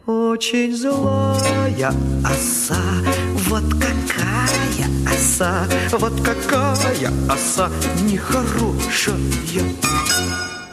[0.06, 1.92] очень злая
[2.24, 2.80] оса.
[3.48, 7.70] Вот какая оса, вот какая оса
[8.02, 9.16] нехорошая.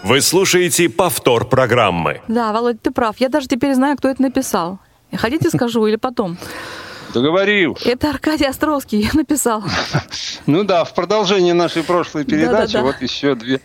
[0.04, 2.22] Вы слушаете повтор программы.
[2.28, 3.18] Да, Володь, ты прав.
[3.20, 4.80] Я даже теперь знаю, кто это написал.
[5.16, 6.38] Хотите, скажу или потом?
[7.14, 7.78] Договорил.
[7.86, 9.64] Это Аркадий Островский написал.
[10.46, 13.62] Ну да, в продолжение нашей прошлой передачи вот еще две.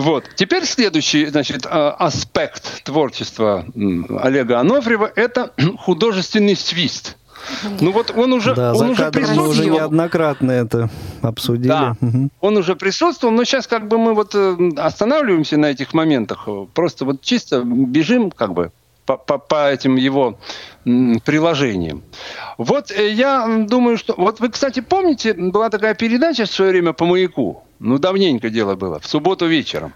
[0.00, 0.24] Вот.
[0.34, 3.66] Теперь следующий, значит, а, аспект творчества
[4.22, 7.16] Олега Анофриева– это художественный свист.
[7.80, 9.74] Ну вот он уже, Да, он уже кадром мы уже присутствовал.
[9.78, 10.90] неоднократно это
[11.22, 11.68] обсудили.
[11.68, 11.96] Да.
[12.00, 12.30] Мгм.
[12.40, 17.04] Он уже присутствовал, но сейчас как бы мы вот э, останавливаемся на этих моментах, просто
[17.04, 18.72] вот чисто бежим как бы
[19.16, 20.38] по, по- по этим его
[21.24, 22.02] приложениям.
[22.58, 24.14] Вот э, я думаю, что...
[24.16, 27.64] Вот вы, кстати, помните, была такая передача в свое время по «Маяку»?
[27.78, 29.92] Ну, давненько дело было, в субботу вечером.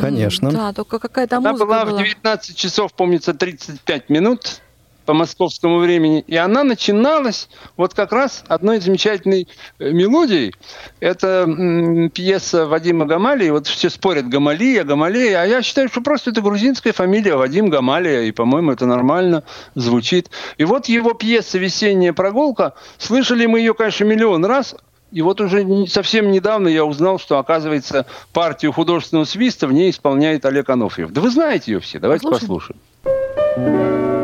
[0.00, 0.50] Конечно.
[0.50, 1.98] Да, только какая-то Она музыка была была.
[1.98, 4.60] в 19 часов, помнится, 35 минут
[5.10, 6.22] по московскому времени.
[6.28, 9.48] И она начиналась вот как раз одной замечательной
[9.80, 10.54] э, мелодией.
[11.00, 13.50] Это м, пьеса Вадима Гамалии.
[13.50, 15.42] Вот все спорят Гамалия, Гамалея.
[15.42, 18.20] А я считаю, что просто это грузинская фамилия Вадим Гамалия.
[18.22, 19.42] И, по-моему, это нормально
[19.74, 20.30] звучит.
[20.58, 22.74] И вот его пьеса «Весенняя прогулка».
[22.96, 24.76] Слышали мы ее, конечно, миллион раз.
[25.10, 30.44] И вот уже совсем недавно я узнал, что, оказывается, партию художественного свиста в ней исполняет
[30.46, 31.10] Олег Анофьев.
[31.10, 32.78] Да вы знаете ее все, давайте Послушаем.
[33.02, 34.19] послушаем.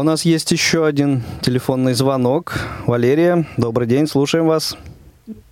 [0.00, 2.54] У нас есть еще один телефонный звонок.
[2.86, 4.76] Валерия, добрый день, слушаем вас.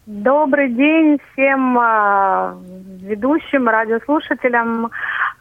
[0.07, 2.55] Добрый день всем э,
[3.03, 4.91] ведущим, радиослушателям.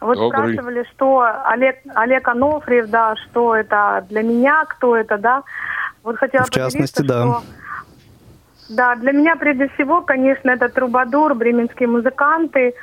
[0.00, 0.52] Вот Добрый.
[0.52, 5.42] спрашивали, что Олег, Олег Анофриев, да, что это для меня, кто это, да.
[6.02, 7.22] Вот хотела В частности, да.
[7.22, 7.42] что
[8.68, 12.74] да, для меня прежде всего, конечно, это трубадур, бременские музыканты.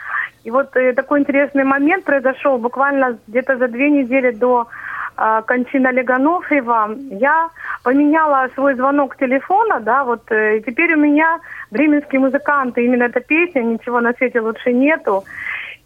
[0.43, 4.67] И вот э, такой интересный момент произошел буквально где-то за две недели до
[5.15, 6.95] кончины Олега Анофриева.
[7.11, 7.49] Я
[7.83, 11.39] поменяла свой звонок телефона, да, вот, э, и теперь у меня
[11.71, 15.23] бременские музыканты, именно эта песня, ничего на свете лучше нету.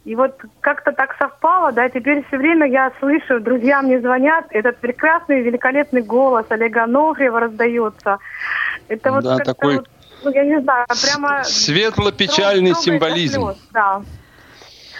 [0.05, 4.77] И вот как-то так совпало, да, теперь все время я слышу, друзья мне звонят, этот
[4.77, 8.17] прекрасный, великолепный голос Олега Анофриева раздается.
[8.87, 9.89] Это вот Да, такой вот,
[10.23, 11.43] ну, я не знаю, прямо...
[11.43, 13.41] Светло-печальный символизм.
[13.41, 14.01] слез, Да.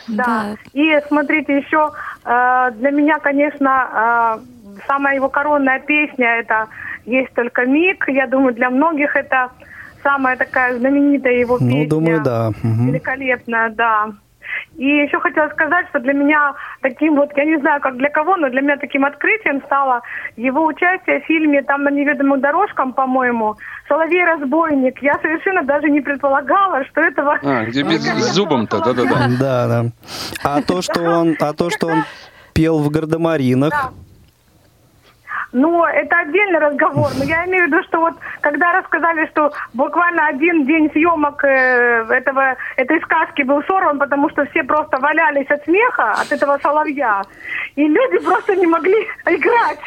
[0.09, 0.55] Да.
[0.73, 1.91] И смотрите, еще
[2.25, 6.67] э, для меня, конечно, э, самая его коронная песня это
[7.05, 8.05] «Есть только миг».
[8.07, 9.49] Я думаю, для многих это
[10.03, 11.89] самая такая знаменитая его Ну, песня.
[11.89, 12.51] думаю, да.
[12.63, 12.87] Мгм.
[12.87, 14.09] Великолепная, да.
[14.77, 18.37] И еще хотела сказать, что для меня таким вот, я не знаю, как для кого,
[18.37, 20.01] но для меня таким открытием стало
[20.37, 23.55] его участие в фильме «Там на неведомых дорожкам», по-моему,
[23.87, 25.01] «Соловей-разбойник».
[25.01, 27.39] Я совершенно даже не предполагала, что этого...
[27.43, 29.27] А, где без с зубом-то, да-да-да.
[29.39, 29.85] Да, да.
[30.43, 32.03] А то, что он, а то, что он
[32.53, 33.93] пел в гардемаринах,
[35.51, 37.09] Ну, это отдельный разговор.
[37.17, 42.05] Но я имею в виду, что вот когда рассказали, что буквально один день съемок э,
[42.09, 47.23] этого, этой сказки был сорван, потому что все просто валялись от смеха, от этого соловья,
[47.75, 49.79] и люди просто не могли играть.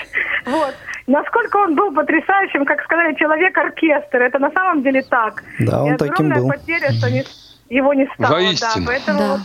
[0.47, 0.75] Вот.
[1.07, 4.23] Насколько он был потрясающим, как сказали, человек-оркестр.
[4.23, 5.43] Это на самом деле так.
[5.61, 6.49] Да, он и таким огромная был.
[6.51, 7.25] потеря, что не-
[7.69, 8.33] его не стало.
[8.35, 8.85] Воистину.
[8.87, 9.41] Да, поэтому вот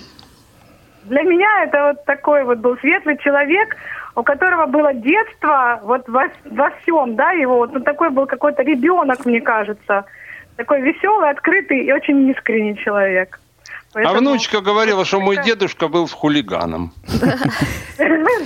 [1.05, 3.75] для меня это вот такой вот был светлый человек,
[4.17, 8.63] у которого было детство вот во, во всем, да, его вот ну, такой был какой-то
[8.63, 10.05] ребенок, мне кажется,
[10.55, 13.39] такой веселый, открытый и очень искренний человек.
[13.69, 16.93] А Поэтому- внучка говорила, что мой дедушка был хулиганом.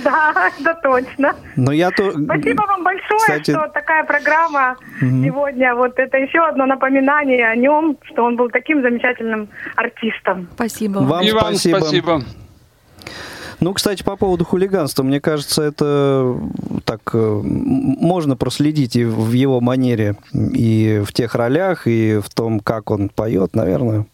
[0.04, 1.36] Да, это точно.
[1.56, 2.10] но я то...
[2.10, 5.74] Спасибо вам большое, Кстати- что такая программа сегодня.
[5.74, 10.48] Вот это еще одно напоминание о нем, что он был таким замечательным артистом.
[10.54, 10.98] Спасибо.
[10.98, 12.22] Вам И вам спасибо.
[13.62, 16.36] Ну, кстати, по поводу хулиганства, мне кажется, это
[16.84, 22.58] так э, можно проследить и в его манере, и в тех ролях, и в том,
[22.58, 24.06] как он поет, наверное.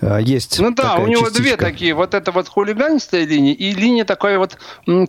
[0.00, 1.42] Э, Есть Ну да, у него частичка.
[1.42, 1.94] две такие.
[1.94, 4.58] Вот это вот хулиганистая линия и линия такой вот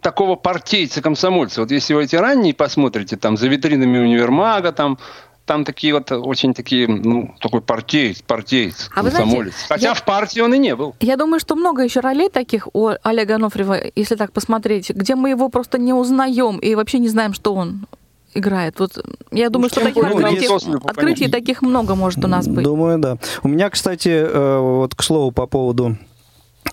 [0.01, 1.61] такого партейца-комсомольца.
[1.61, 4.99] Вот если вы эти ранние посмотрите, там за витринами универмага, там
[5.49, 9.53] там такие вот очень такие, ну, такой партиец, партиец, А вы знаете, комсомолец.
[9.67, 10.93] Хотя я- в партии он и не был.
[10.99, 15.31] Я думаю, что много еще ролей таких у Олега Анофриева, если так посмотреть, где мы
[15.31, 17.87] его просто не узнаем и вообще не знаем, что он
[18.35, 18.79] играет.
[18.79, 21.39] Вот я думаю, что тем таких более открытий, нам сослепу открытий понятно.
[21.39, 22.63] таких много может у нас быть.
[22.63, 23.17] Думаю, да.
[23.41, 25.97] У меня, кстати, э, вот к слову по поводу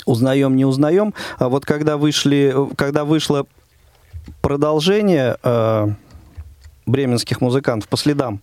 [0.05, 1.15] узнаем, не узнаем.
[1.39, 3.47] А вот когда вышли, когда вышло
[4.43, 5.89] продолжение э,
[6.87, 8.41] бременских музыкантов по следам,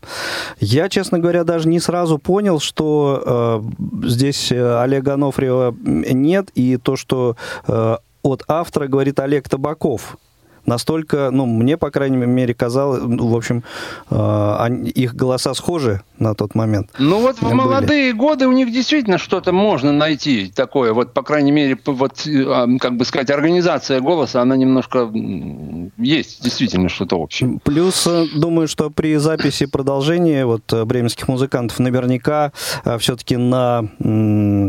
[0.60, 3.64] я, честно говоря, даже не сразу понял, что
[4.04, 7.36] э, здесь э, Олега Анофриева нет, и то, что
[7.68, 10.18] э, от автора говорит Олег Табаков.
[10.66, 13.64] Настолько, ну, мне, по крайней мере, казалось, ну, в общем,
[14.10, 16.90] э, они- их голоса схожи на тот момент.
[17.00, 17.54] Ну вот в Были.
[17.54, 20.94] молодые годы у них действительно что-то можно найти такое.
[20.94, 25.10] Вот, по крайней мере, вот, э, как бы сказать, организация голоса, она немножко
[25.98, 27.60] есть действительно что-то общее.
[27.64, 32.52] Плюс, э, думаю, что при записи продолжения вот э, бременских музыкантов наверняка
[33.00, 33.84] все-таки на,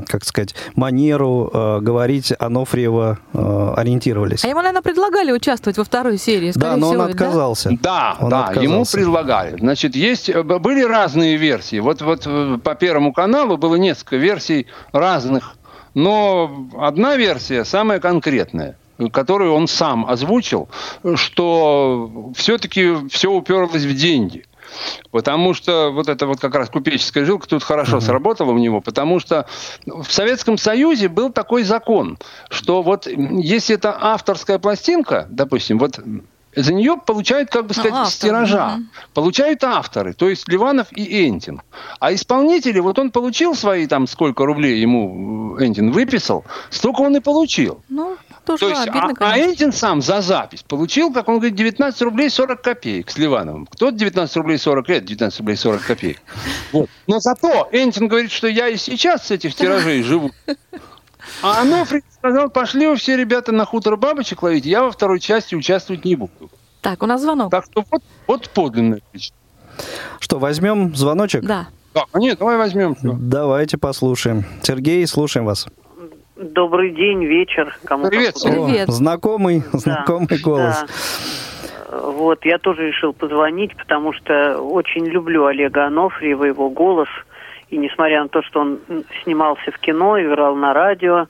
[0.08, 4.44] как сказать, манеру э, говорить Анофриева э, ориентировались.
[4.44, 6.52] А ему, наверное, предлагали участвовать во второй серии.
[6.54, 7.12] Да, но он всего, да?
[7.12, 7.78] отказался.
[7.80, 8.96] Да, Он да, ему отказался.
[8.96, 9.58] предлагали.
[9.58, 11.78] Значит, есть э, были разные версии.
[11.78, 15.56] Вот, вот э, по Первому каналу было несколько версий разных,
[15.94, 18.76] но одна версия самая конкретная
[19.10, 20.68] которую он сам озвучил,
[21.16, 24.44] что все-таки все уперлось в деньги.
[25.10, 29.20] Потому что вот это вот как раз купеческая жилка тут хорошо сработала у него, потому
[29.20, 29.46] что
[29.86, 32.18] в Советском Союзе был такой закон,
[32.50, 36.00] что вот если это авторская пластинка, допустим, вот
[36.56, 38.68] за нее получают, как бы сказать, автор, с тиража.
[38.76, 38.90] мгм.
[39.12, 41.62] Получают авторы, то есть Ливанов и Энтин.
[42.00, 47.16] А исполнители, вот он получил свои там, сколько рублей ему э, Энтин выписал, столько он
[47.16, 47.80] и получил.
[47.88, 49.50] Ну, тоже То есть, обидно, а, а конечно.
[49.50, 53.66] Энтин сам за запись получил, как он говорит, 19 рублей 40 копеек с Ливановым.
[53.66, 56.18] Кто-то 19 рублей 40 лет, 19 рублей 40 копеек.
[56.72, 56.88] Вот.
[57.06, 60.30] Но зато Энтин говорит, что я и сейчас с этих тиражей живу.
[61.42, 65.54] А Анофрий сказал, пошли вы все ребята на хутор бабочек ловить, я во второй части
[65.54, 66.50] участвовать не буду.
[66.80, 67.50] Так, у нас звонок.
[67.50, 69.36] Так что вот, вот подлинная песня.
[70.20, 71.42] Что, возьмем звоночек?
[71.42, 71.68] Да.
[71.94, 72.96] Да, нет, давай возьмем.
[73.02, 74.44] Давайте послушаем.
[74.62, 75.66] Сергей, слушаем вас.
[76.36, 77.78] Добрый день, вечер.
[77.84, 78.36] Кому Привет.
[78.44, 80.84] О, знакомый, знакомый голос.
[81.90, 81.98] Да.
[82.00, 87.08] Вот, я тоже решил позвонить, потому что очень люблю Олега Анофриева, его голос.
[87.74, 88.78] И несмотря на то, что он
[89.24, 91.26] снимался в кино, играл на радио,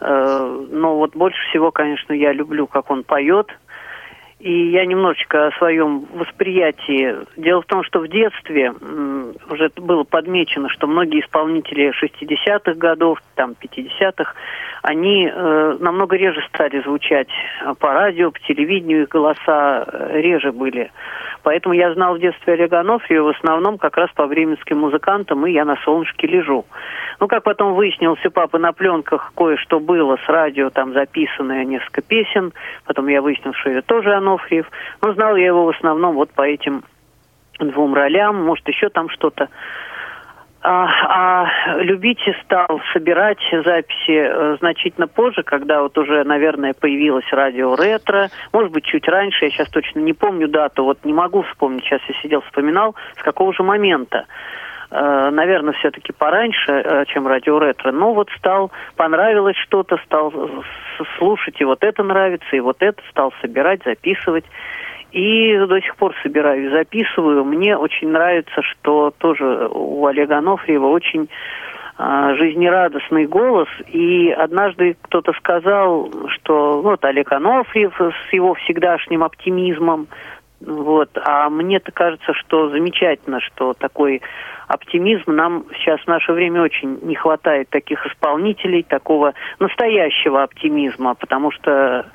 [0.00, 3.48] э, но вот больше всего, конечно, я люблю, как он поет.
[4.38, 7.16] И я немножечко о своем восприятии.
[7.36, 8.72] Дело в том, что в детстве
[9.50, 14.34] уже было подмечено, что многие исполнители 60-х годов, там 50-х,
[14.82, 17.28] они э, намного реже стали звучать
[17.64, 20.92] э, по радио, по телевидению, их голоса э, реже были.
[21.48, 25.52] Поэтому я знал в детстве Олега Анофриева в основном как раз по бременским музыкантам, и
[25.52, 26.66] я на солнышке лежу.
[27.20, 32.02] Ну, как потом выяснилось, у папы на пленках кое-что было с радио, там записанное несколько
[32.02, 32.52] песен.
[32.84, 34.70] Потом я выяснил, что это тоже Анофриев.
[35.00, 36.84] Но знал я его в основном вот по этим
[37.58, 39.48] двум ролям, может, еще там что-то.
[40.60, 47.76] А, а любить стал собирать записи э, значительно позже, когда вот уже, наверное, появилось радио
[47.76, 51.84] ретро, может быть, чуть раньше, я сейчас точно не помню дату, вот не могу вспомнить,
[51.84, 54.26] сейчас я сидел, вспоминал, с какого же момента.
[54.90, 60.32] Э, наверное, все-таки пораньше, э, чем радио ретро, но вот стал, понравилось что-то, стал
[61.18, 64.44] слушать, и вот это нравится, и вот это, стал собирать, записывать.
[65.12, 67.44] И до сих пор собираю записываю.
[67.44, 71.28] Мне очень нравится, что тоже у Олега Анофриева очень
[71.96, 73.68] а, жизнерадостный голос.
[73.88, 80.08] И однажды кто-то сказал, что ну, вот Олег Анофриев с его всегдашним оптимизмом,
[80.60, 81.10] вот.
[81.24, 84.22] А мне-то кажется, что замечательно, что такой
[84.66, 91.50] оптимизм нам сейчас в наше время очень не хватает таких исполнителей, такого настоящего оптимизма, потому
[91.52, 92.06] что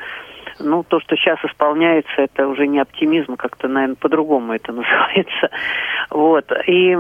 [0.60, 5.50] ну, то, что сейчас исполняется, это уже не оптимизм, как-то, наверное, по-другому это называется.
[6.10, 6.52] Вот.
[6.68, 6.98] И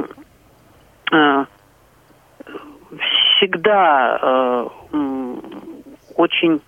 [1.11, 1.45] э,
[3.37, 4.67] всегда э,
[6.15, 6.61] очень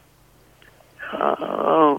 [1.14, 1.98] э,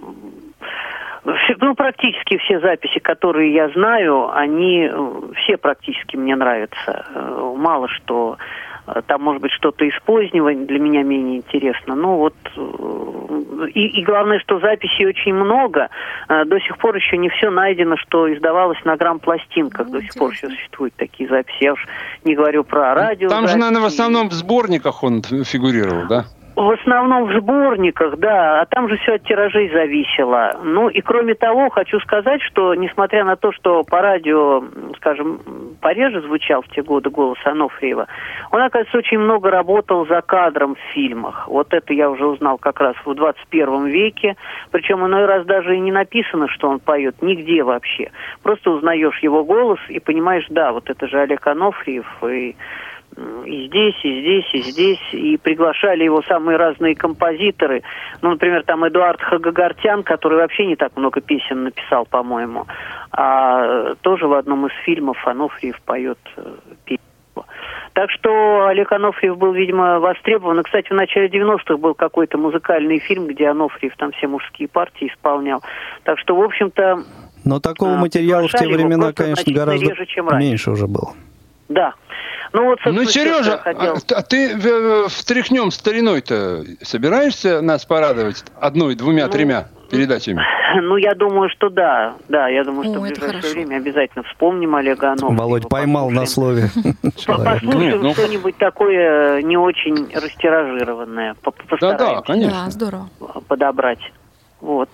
[1.46, 7.06] все- ну, практически все записи, которые я знаю, они э, все практически мне нравятся.
[7.14, 8.75] Э, Мало что э,
[9.06, 11.94] там может быть что-то из позднего для меня менее интересно.
[11.94, 15.88] Ну вот э, и, и главное, что записей очень много.
[16.28, 19.88] Э, До сих пор еще не все найдено, что издавалось на грамм-пластинках.
[19.90, 21.56] До сих пор еще существуют такие записи.
[21.60, 21.86] Я уж
[22.24, 23.28] не говорю про радио.
[23.28, 26.24] Там же, наверное, в основном в сборниках он фигурировал, да?
[26.56, 30.58] В основном в сборниках, да, а там же все от тиражей зависело.
[30.64, 34.64] Ну и кроме того, хочу сказать, что несмотря на то, что по радио,
[34.96, 35.38] скажем,
[35.82, 38.06] пореже звучал в те годы голос Анофриева,
[38.52, 41.46] он, оказывается, очень много работал за кадром в фильмах.
[41.46, 44.36] Вот это я уже узнал как раз в 21 веке.
[44.70, 48.10] Причем иной раз даже и не написано, что он поет, нигде вообще.
[48.42, 52.56] Просто узнаешь его голос и понимаешь, да, вот это же Олег Анофриев, и
[53.16, 57.82] и здесь, и здесь, и здесь, и приглашали его самые разные композиторы.
[58.22, 62.66] Ну, например, там Эдуард Хагагартян, который вообще не так много песен написал, по-моему,
[63.12, 66.42] а э, тоже в одном из фильмов Анофриев поет э,
[66.84, 67.00] песню.
[67.94, 70.60] Так что Олег Анофриев был, видимо, востребован.
[70.60, 75.08] И, кстати, в начале 90-х был какой-то музыкальный фильм, где Анофриев там все мужские партии
[75.08, 75.62] исполнял.
[76.04, 77.02] Так что, в общем-то,
[77.44, 80.46] Но такого А, материала в те времена, конечно, гораздо реже, чем раньше.
[80.46, 81.12] меньше уже было.
[81.70, 81.94] да.
[82.56, 84.56] Ну вот, Ну, Сережа, а, а ты
[85.08, 90.42] встряхнем стариной-то собираешься нас порадовать одной, двумя, тремя передачами?
[90.80, 92.14] Ну, я думаю, что да.
[92.30, 93.54] Да, я думаю, что О, в ближайшее хорошо.
[93.54, 95.34] время обязательно вспомним Олега Анова.
[95.34, 96.70] Володь поймал на слове.
[97.02, 101.34] Послушаем ну- что-нибудь такое не очень растиражированное.
[101.42, 102.64] По- Да-да, Постараемся конечно.
[102.64, 103.08] Да, здорово.
[103.48, 104.00] подобрать.
[104.62, 104.88] Вот.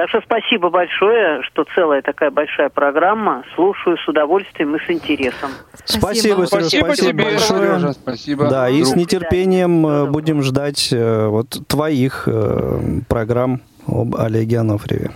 [0.00, 3.44] Так что спасибо большое, что целая такая большая программа.
[3.54, 5.50] Слушаю с удовольствием и с интересом.
[5.84, 7.78] Спасибо, Спасибо спасибо тебе, большое.
[7.78, 8.48] Сережа, спасибо.
[8.48, 8.96] Да, и с друг.
[8.96, 12.80] нетерпением э, будем ждать э, вот твоих э,
[13.10, 15.10] программ об Олеге Анофриеве.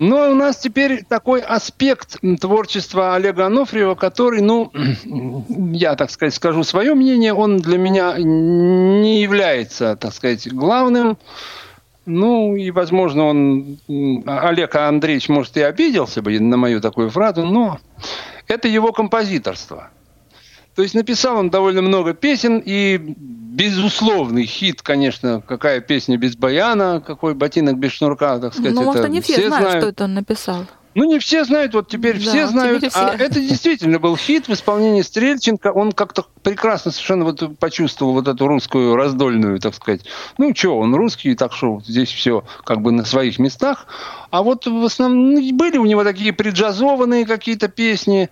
[0.00, 4.72] Ну, а у нас теперь такой аспект творчества Олега Анофриева, который, ну,
[5.72, 11.18] я, так сказать, скажу свое мнение, он для меня не является, так сказать, главным.
[12.06, 13.78] Ну, и, возможно, он,
[14.26, 17.78] Олег Андреевич, может, и обиделся бы на мою такую фразу, но
[18.48, 19.90] это его композиторство.
[20.74, 27.02] То есть написал он довольно много песен, и безусловный хит, конечно, какая песня без баяна,
[27.04, 28.72] какой ботинок без шнурка, так сказать.
[28.72, 29.82] Ну, может, это они все знают, знают.
[29.82, 30.66] что это он написал.
[30.94, 32.78] Ну, не все знают, вот теперь Да, все знают.
[32.78, 33.24] теперь А все.
[33.24, 35.68] это действительно был хит в исполнении Стрельченко.
[35.72, 40.00] Он как-то прекрасно совершенно вот почувствовал вот эту русскую раздольную, так сказать.
[40.36, 43.86] Ну, что, он русский, так что здесь все как бы на своих местах.
[44.30, 48.28] А вот в основном ну, были у него такие преджазованные какие-то песни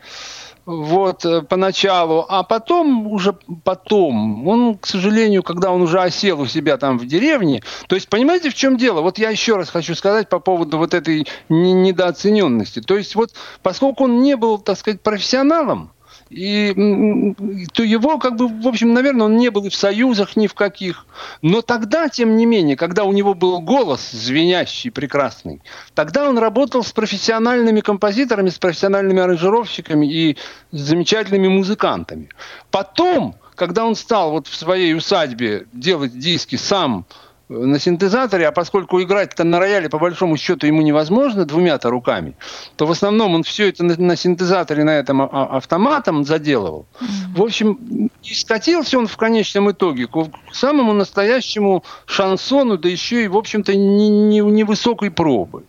[0.68, 6.46] вот, э, поначалу, а потом, уже потом, он, к сожалению, когда он уже осел у
[6.46, 9.00] себя там в деревне, то есть, понимаете, в чем дело?
[9.00, 12.82] Вот я еще раз хочу сказать по поводу вот этой не- недооцененности.
[12.82, 15.90] То есть, вот, поскольку он не был, так сказать, профессионалом,
[16.30, 17.34] и
[17.72, 20.54] то его, как бы, в общем, наверное, он не был и в союзах ни в
[20.54, 21.06] каких.
[21.42, 25.62] Но тогда, тем не менее, когда у него был голос звенящий, прекрасный,
[25.94, 30.36] тогда он работал с профессиональными композиторами, с профессиональными аранжировщиками и
[30.70, 32.28] с замечательными музыкантами.
[32.70, 37.06] Потом, когда он стал вот в своей усадьбе делать диски сам
[37.48, 42.34] на синтезаторе, а поскольку играть-то на рояле по большому счету ему невозможно двумя-то руками,
[42.76, 46.86] то в основном он все это на, на синтезаторе, на этом а- а- автоматом заделывал.
[47.34, 53.28] В общем, и скатился он в конечном итоге к самому настоящему шансону, да еще и,
[53.28, 55.64] в общем-то, не- не- невысокой пробы.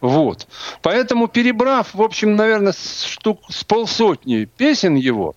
[0.00, 0.46] Вот.
[0.82, 5.34] Поэтому, перебрав, в общем, наверное, штук с полсотни песен его,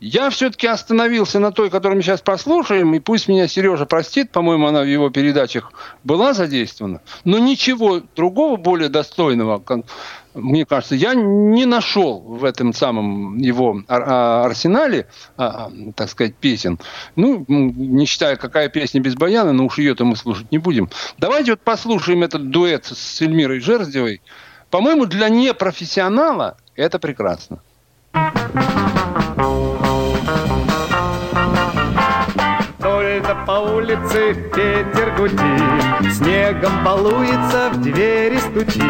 [0.00, 4.66] я все-таки остановился на той, которую мы сейчас послушаем, и пусть меня Сережа простит, по-моему,
[4.66, 5.72] она в его передачах
[6.04, 9.62] была задействована, но ничего другого более достойного,
[10.36, 15.06] мне кажется, я не нашел в этом самом его а, арсенале,
[15.38, 16.78] а, так сказать, песен.
[17.16, 20.90] Ну, не считая, какая песня без баяна, но уж ее-то мы слушать не будем.
[21.16, 24.20] Давайте вот послушаем этот дуэт с Эльмирой Жерздевой.
[24.70, 27.62] По-моему, для непрофессионала это прекрасно.
[33.76, 38.82] Улице ветер гудит, Снегом балуется, в двери стучит,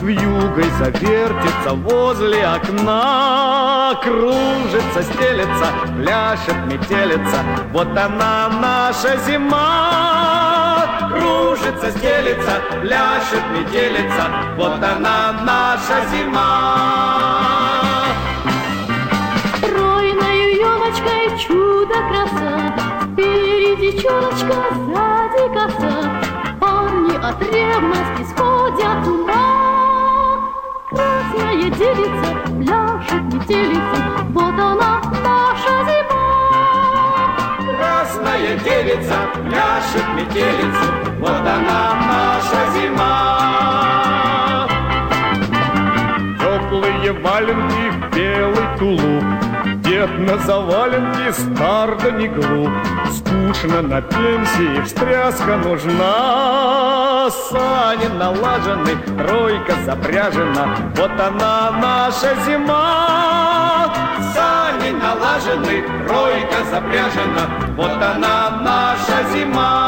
[0.00, 5.66] В югой завертится возле окна, Кружится, стелется,
[5.96, 10.84] пляшет, метелится, Вот она наша зима.
[11.10, 16.74] Кружится, стелется, пляшет, метелится, Вот она наша зима.
[19.56, 22.67] Стройною елочкой чудо-краса, Спереди
[24.00, 26.20] челочка, сзади коса,
[26.60, 30.50] Парни от ревности сходят ума.
[30.90, 34.00] Красная девица пляшет метелица,
[34.32, 36.26] Вот она наша зима.
[37.76, 40.86] Красная девица пляшет метелицу,
[41.20, 43.27] вот она наша зима.
[49.98, 52.70] Дед на заваленке, стар да не глуп.
[53.10, 57.28] Скучно на пенсии, встряска нужна.
[57.30, 63.92] Сани налажены, тройка запряжена, Вот она наша зима.
[64.32, 67.44] Сани налажены, тройка запряжена,
[67.76, 69.87] Вот она наша зима.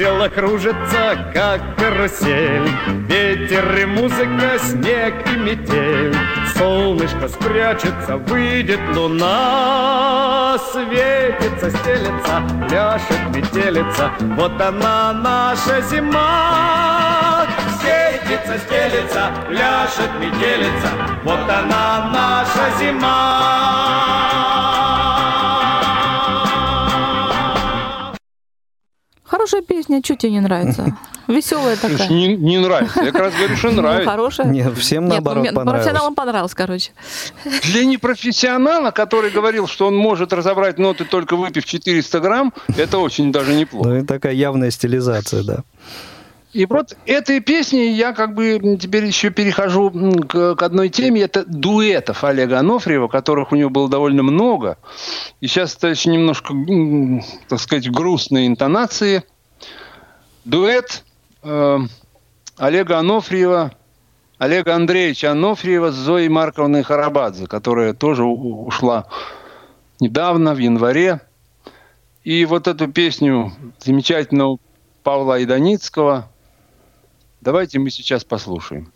[0.00, 2.70] Весело кружится, как карусель.
[3.06, 6.16] Ветер и музыка, снег и метель.
[6.56, 14.10] Солнышко спрячется, выйдет луна Светится, стелется, пляшет, метелится.
[14.38, 17.46] Вот она наша зима.
[17.78, 20.88] Светится, стелется, пляшет, метелится.
[21.24, 24.69] Вот она наша зима
[29.50, 30.96] Хорошая песня, что тебе не нравится?
[31.26, 32.08] Веселая такая.
[32.08, 33.02] Не, не нравится.
[33.02, 34.10] Я как раз говорю, что Ну, нравится.
[34.10, 34.46] хорошая.
[34.46, 35.84] Нет, всем Нет, наоборот мне- понравилось.
[35.84, 36.92] профессионалам понравилось, короче.
[37.64, 43.32] Для непрофессионала, который говорил, что он может разобрать ноты только выпив 400 грамм, это очень
[43.32, 43.88] даже неплохо.
[43.88, 45.58] Ну и такая явная стилизация, да.
[46.52, 49.90] И вот этой песней я как бы теперь еще перехожу
[50.28, 51.20] к, к одной теме.
[51.22, 54.76] Это дуэтов Олега Анофриева, которых у него было довольно много.
[55.40, 56.52] И сейчас это еще немножко,
[57.48, 59.22] так сказать, грустные интонации.
[60.44, 61.04] Дуэт
[61.42, 61.78] э,
[62.56, 63.72] Олега Анофриева,
[64.38, 69.06] Олега Андреевича Анофриева с Зоей Марковной Харабадзе, которая тоже ушла
[70.00, 71.20] недавно, в январе.
[72.24, 74.58] И вот эту песню замечательного
[75.02, 76.30] Павла Иданицкого
[77.40, 78.92] давайте мы сейчас послушаем.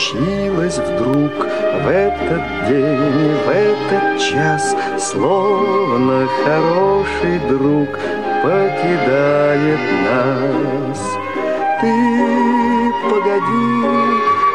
[0.00, 7.88] Случилось вдруг в этот день, в этот час, Словно хороший друг
[8.42, 9.80] покидает
[10.10, 11.00] нас.
[11.80, 13.86] Ты погоди,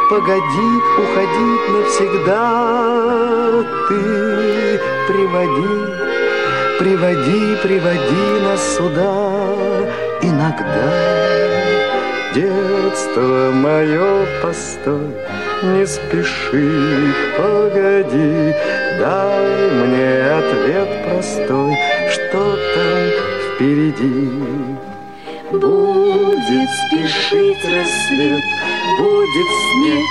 [0.10, 2.44] погоди уходить навсегда.
[3.90, 5.76] Ты приводи,
[6.80, 9.14] приводи, приводи нас сюда
[10.22, 11.45] иногда.
[12.36, 15.16] Детство мое, постой,
[15.64, 18.54] не спеши, погоди,
[19.00, 21.78] дай мне ответ простой,
[22.12, 24.32] что там впереди.
[25.50, 28.44] Будет спешить рассвет,
[29.00, 30.06] будет снег,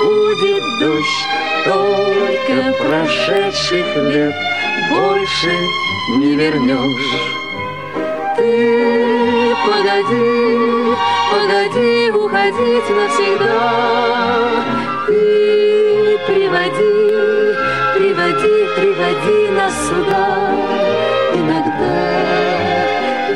[0.00, 1.26] будет дождь,
[1.64, 4.34] только прошедших лет
[4.90, 5.50] больше
[6.20, 7.34] не вернешь.
[8.36, 10.63] Ты погоди,
[12.44, 13.60] уходить навсегда.
[15.06, 17.54] Ты приводи,
[17.94, 20.26] приводи, приводи нас сюда.
[21.34, 21.96] Иногда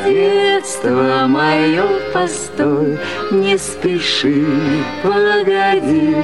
[0.05, 2.99] детство мое, постой,
[3.31, 4.45] не спеши,
[5.03, 6.15] погоди,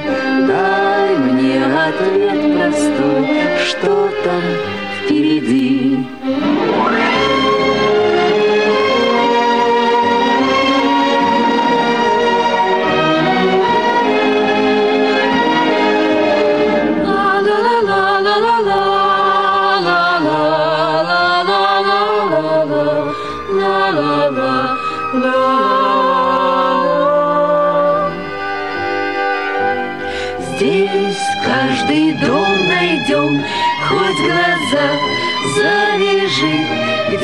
[0.46, 3.26] дай мне ответ простой,
[3.66, 4.42] что там
[5.04, 6.06] впереди.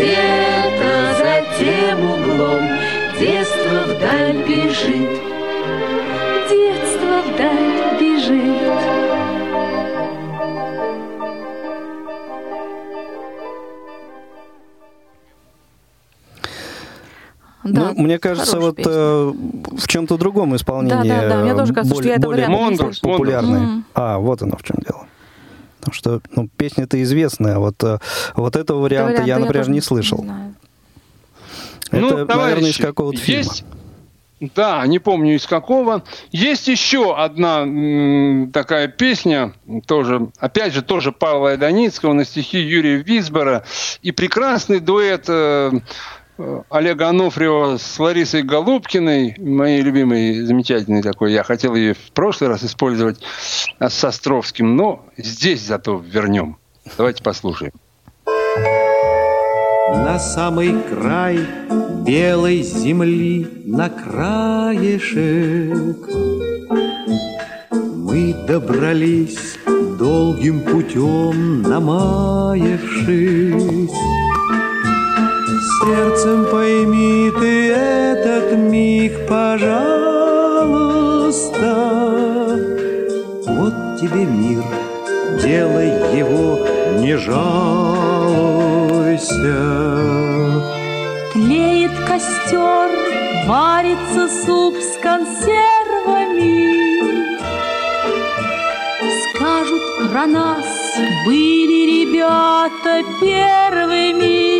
[0.02, 2.62] Где-то за тем углом
[3.18, 5.20] детство вдаль бежит,
[6.50, 8.62] детство вдаль бежит.
[17.64, 21.94] ну, мне кажется, вот э, в чем-то другом исполнении Да, да, да, мне тоже кажется,
[21.94, 23.12] что я более, этого более слышала.
[23.12, 23.60] популярные.
[23.60, 23.84] Мгм.
[23.94, 25.01] А, вот оно в чем дело.
[25.82, 27.98] Потому что ну, песня-то известная, а вот, э,
[28.36, 30.18] вот этого варианта Варианты я, например, тоже не слышал.
[30.18, 30.54] знаю.
[31.90, 33.38] Это, Ну, наверное, из какого-то фильма.
[33.42, 33.64] есть-
[34.54, 36.02] Да, не помню из какого.
[36.30, 39.52] Есть еще одна м, такая песня,
[39.86, 43.64] тоже, опять же, тоже Павла Айданицкого на стихи Юрия Висбора.
[44.02, 45.70] И прекрасный дуэт э,
[46.70, 51.32] Олега Анофриева с Ларисой Голубкиной, моей любимой, замечательной такой.
[51.32, 53.20] Я хотел ее в прошлый раз использовать
[53.78, 56.56] а, с Островским, но здесь зато вернем.
[56.96, 57.72] Давайте послушаем.
[59.88, 61.38] На самый край
[62.06, 65.28] белой земли, на краешек
[67.70, 69.58] Мы добрались
[69.98, 72.82] долгим путем, намаявшись.
[75.84, 79.66] Сердцем пойми ты этот миг, пожалуйста.
[83.48, 84.62] Вот тебе мир,
[85.42, 86.64] делай его,
[87.00, 88.22] не жалуйся.
[91.32, 92.90] Тлеет костер,
[93.48, 96.62] варится суп с консервами.
[99.34, 100.64] Скажут про нас,
[101.26, 104.52] были ребята первыми.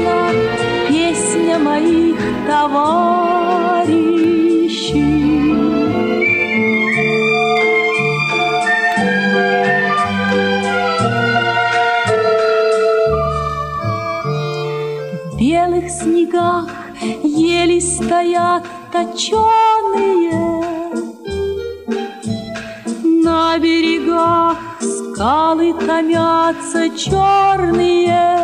[0.00, 0.32] Слышна
[0.88, 3.20] песня моих товарищей.
[15.24, 16.68] В белых снегах
[17.22, 20.30] ели стоят точеные.
[23.22, 28.39] На берегах скалы томятся черные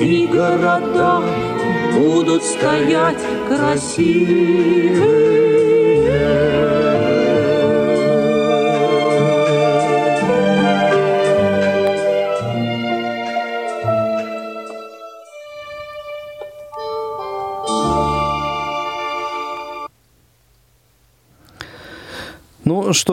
[0.00, 1.22] И города
[1.94, 5.39] будут стоять красивые.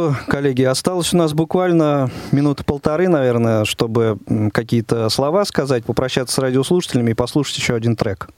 [0.08, 4.18] Что, коллеги, осталось у нас буквально минуты полторы, наверное, чтобы
[4.54, 8.30] какие-то слова сказать, попрощаться с радиослушателями и послушать еще один трек.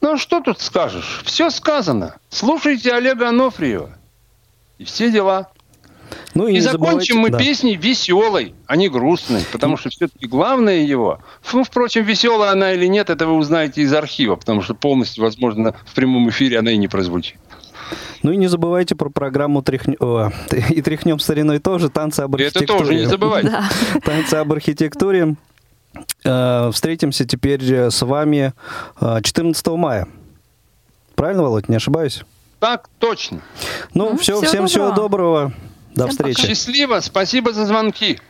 [0.00, 1.22] Ну, что тут скажешь?
[1.24, 2.16] Все сказано.
[2.30, 3.90] Слушайте Олега Анофриева.
[4.78, 5.48] И все дела.
[6.34, 7.38] Ну и, И, закончим мы да.
[7.38, 11.20] песней веселой, а не грустной, потому что все-таки главное его.
[11.52, 15.74] Ну, впрочем, веселая она или нет, это вы узнаете из архива, потому что полностью, возможно,
[15.84, 17.36] в прямом эфире она и не прозвучит.
[18.22, 20.30] Ну и не забывайте про программу «Тряхнем...» о,
[20.70, 22.78] «И тряхнем стариной» тоже, танцы об И это архитектуре.
[22.78, 23.48] тоже не забывайте.
[23.50, 23.68] Да.
[24.04, 25.36] Танцы об архитектуре.
[26.24, 28.52] Э, Встретимся теперь э, с вами
[29.00, 30.06] э, 14 мая.
[31.14, 32.22] Правильно, Володь, не ошибаюсь?
[32.60, 33.40] Так, точно.
[33.94, 35.52] Ну, все, всего всем всего доброго.
[35.94, 36.46] До встречи.
[36.46, 38.20] Счастливо, спасибо за звонки.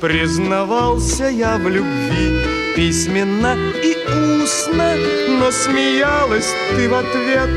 [0.00, 2.38] Признавался я в любви
[2.74, 3.94] письменно и
[4.42, 4.94] устно,
[5.28, 7.50] но смеялась ты в ответ,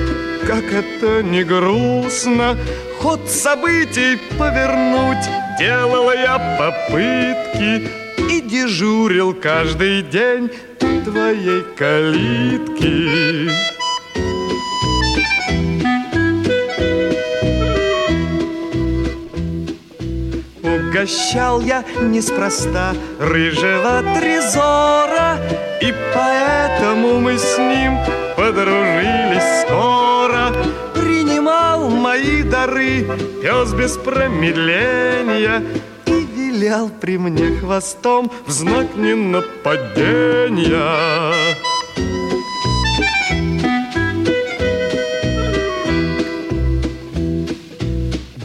[0.46, 2.58] как это не грустно.
[3.00, 5.26] Ход событий повернуть
[5.58, 7.88] делала я попытки
[8.30, 10.52] и дежурил каждый день
[11.06, 13.50] твоей калитки.
[21.04, 25.38] Угощал я неспроста рыжего трезора
[25.82, 27.98] И поэтому мы с ним
[28.38, 30.54] подружились скоро.
[30.96, 33.06] Принимал мои дары
[33.42, 35.62] пес без промедления
[36.06, 40.80] И вилял при мне хвостом в знак ненападения.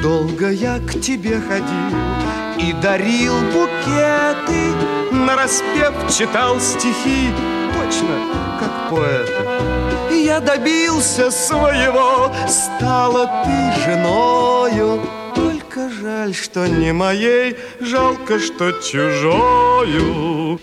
[0.02, 2.17] Долго я к тебе ходил
[2.58, 4.74] и дарил букеты,
[5.12, 7.30] Нараспев читал стихи,
[7.74, 8.18] точно
[8.58, 9.68] как поэты.
[10.10, 15.00] Я добился своего, стала ты женою.
[15.34, 20.58] Только жаль, что не моей, жалко, что чужою.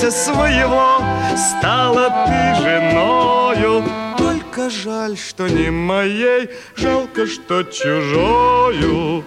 [0.00, 1.02] Добился своего,
[1.36, 3.84] стала ты женою.
[4.16, 9.24] Только жаль, что не моей, жалко, что чужою.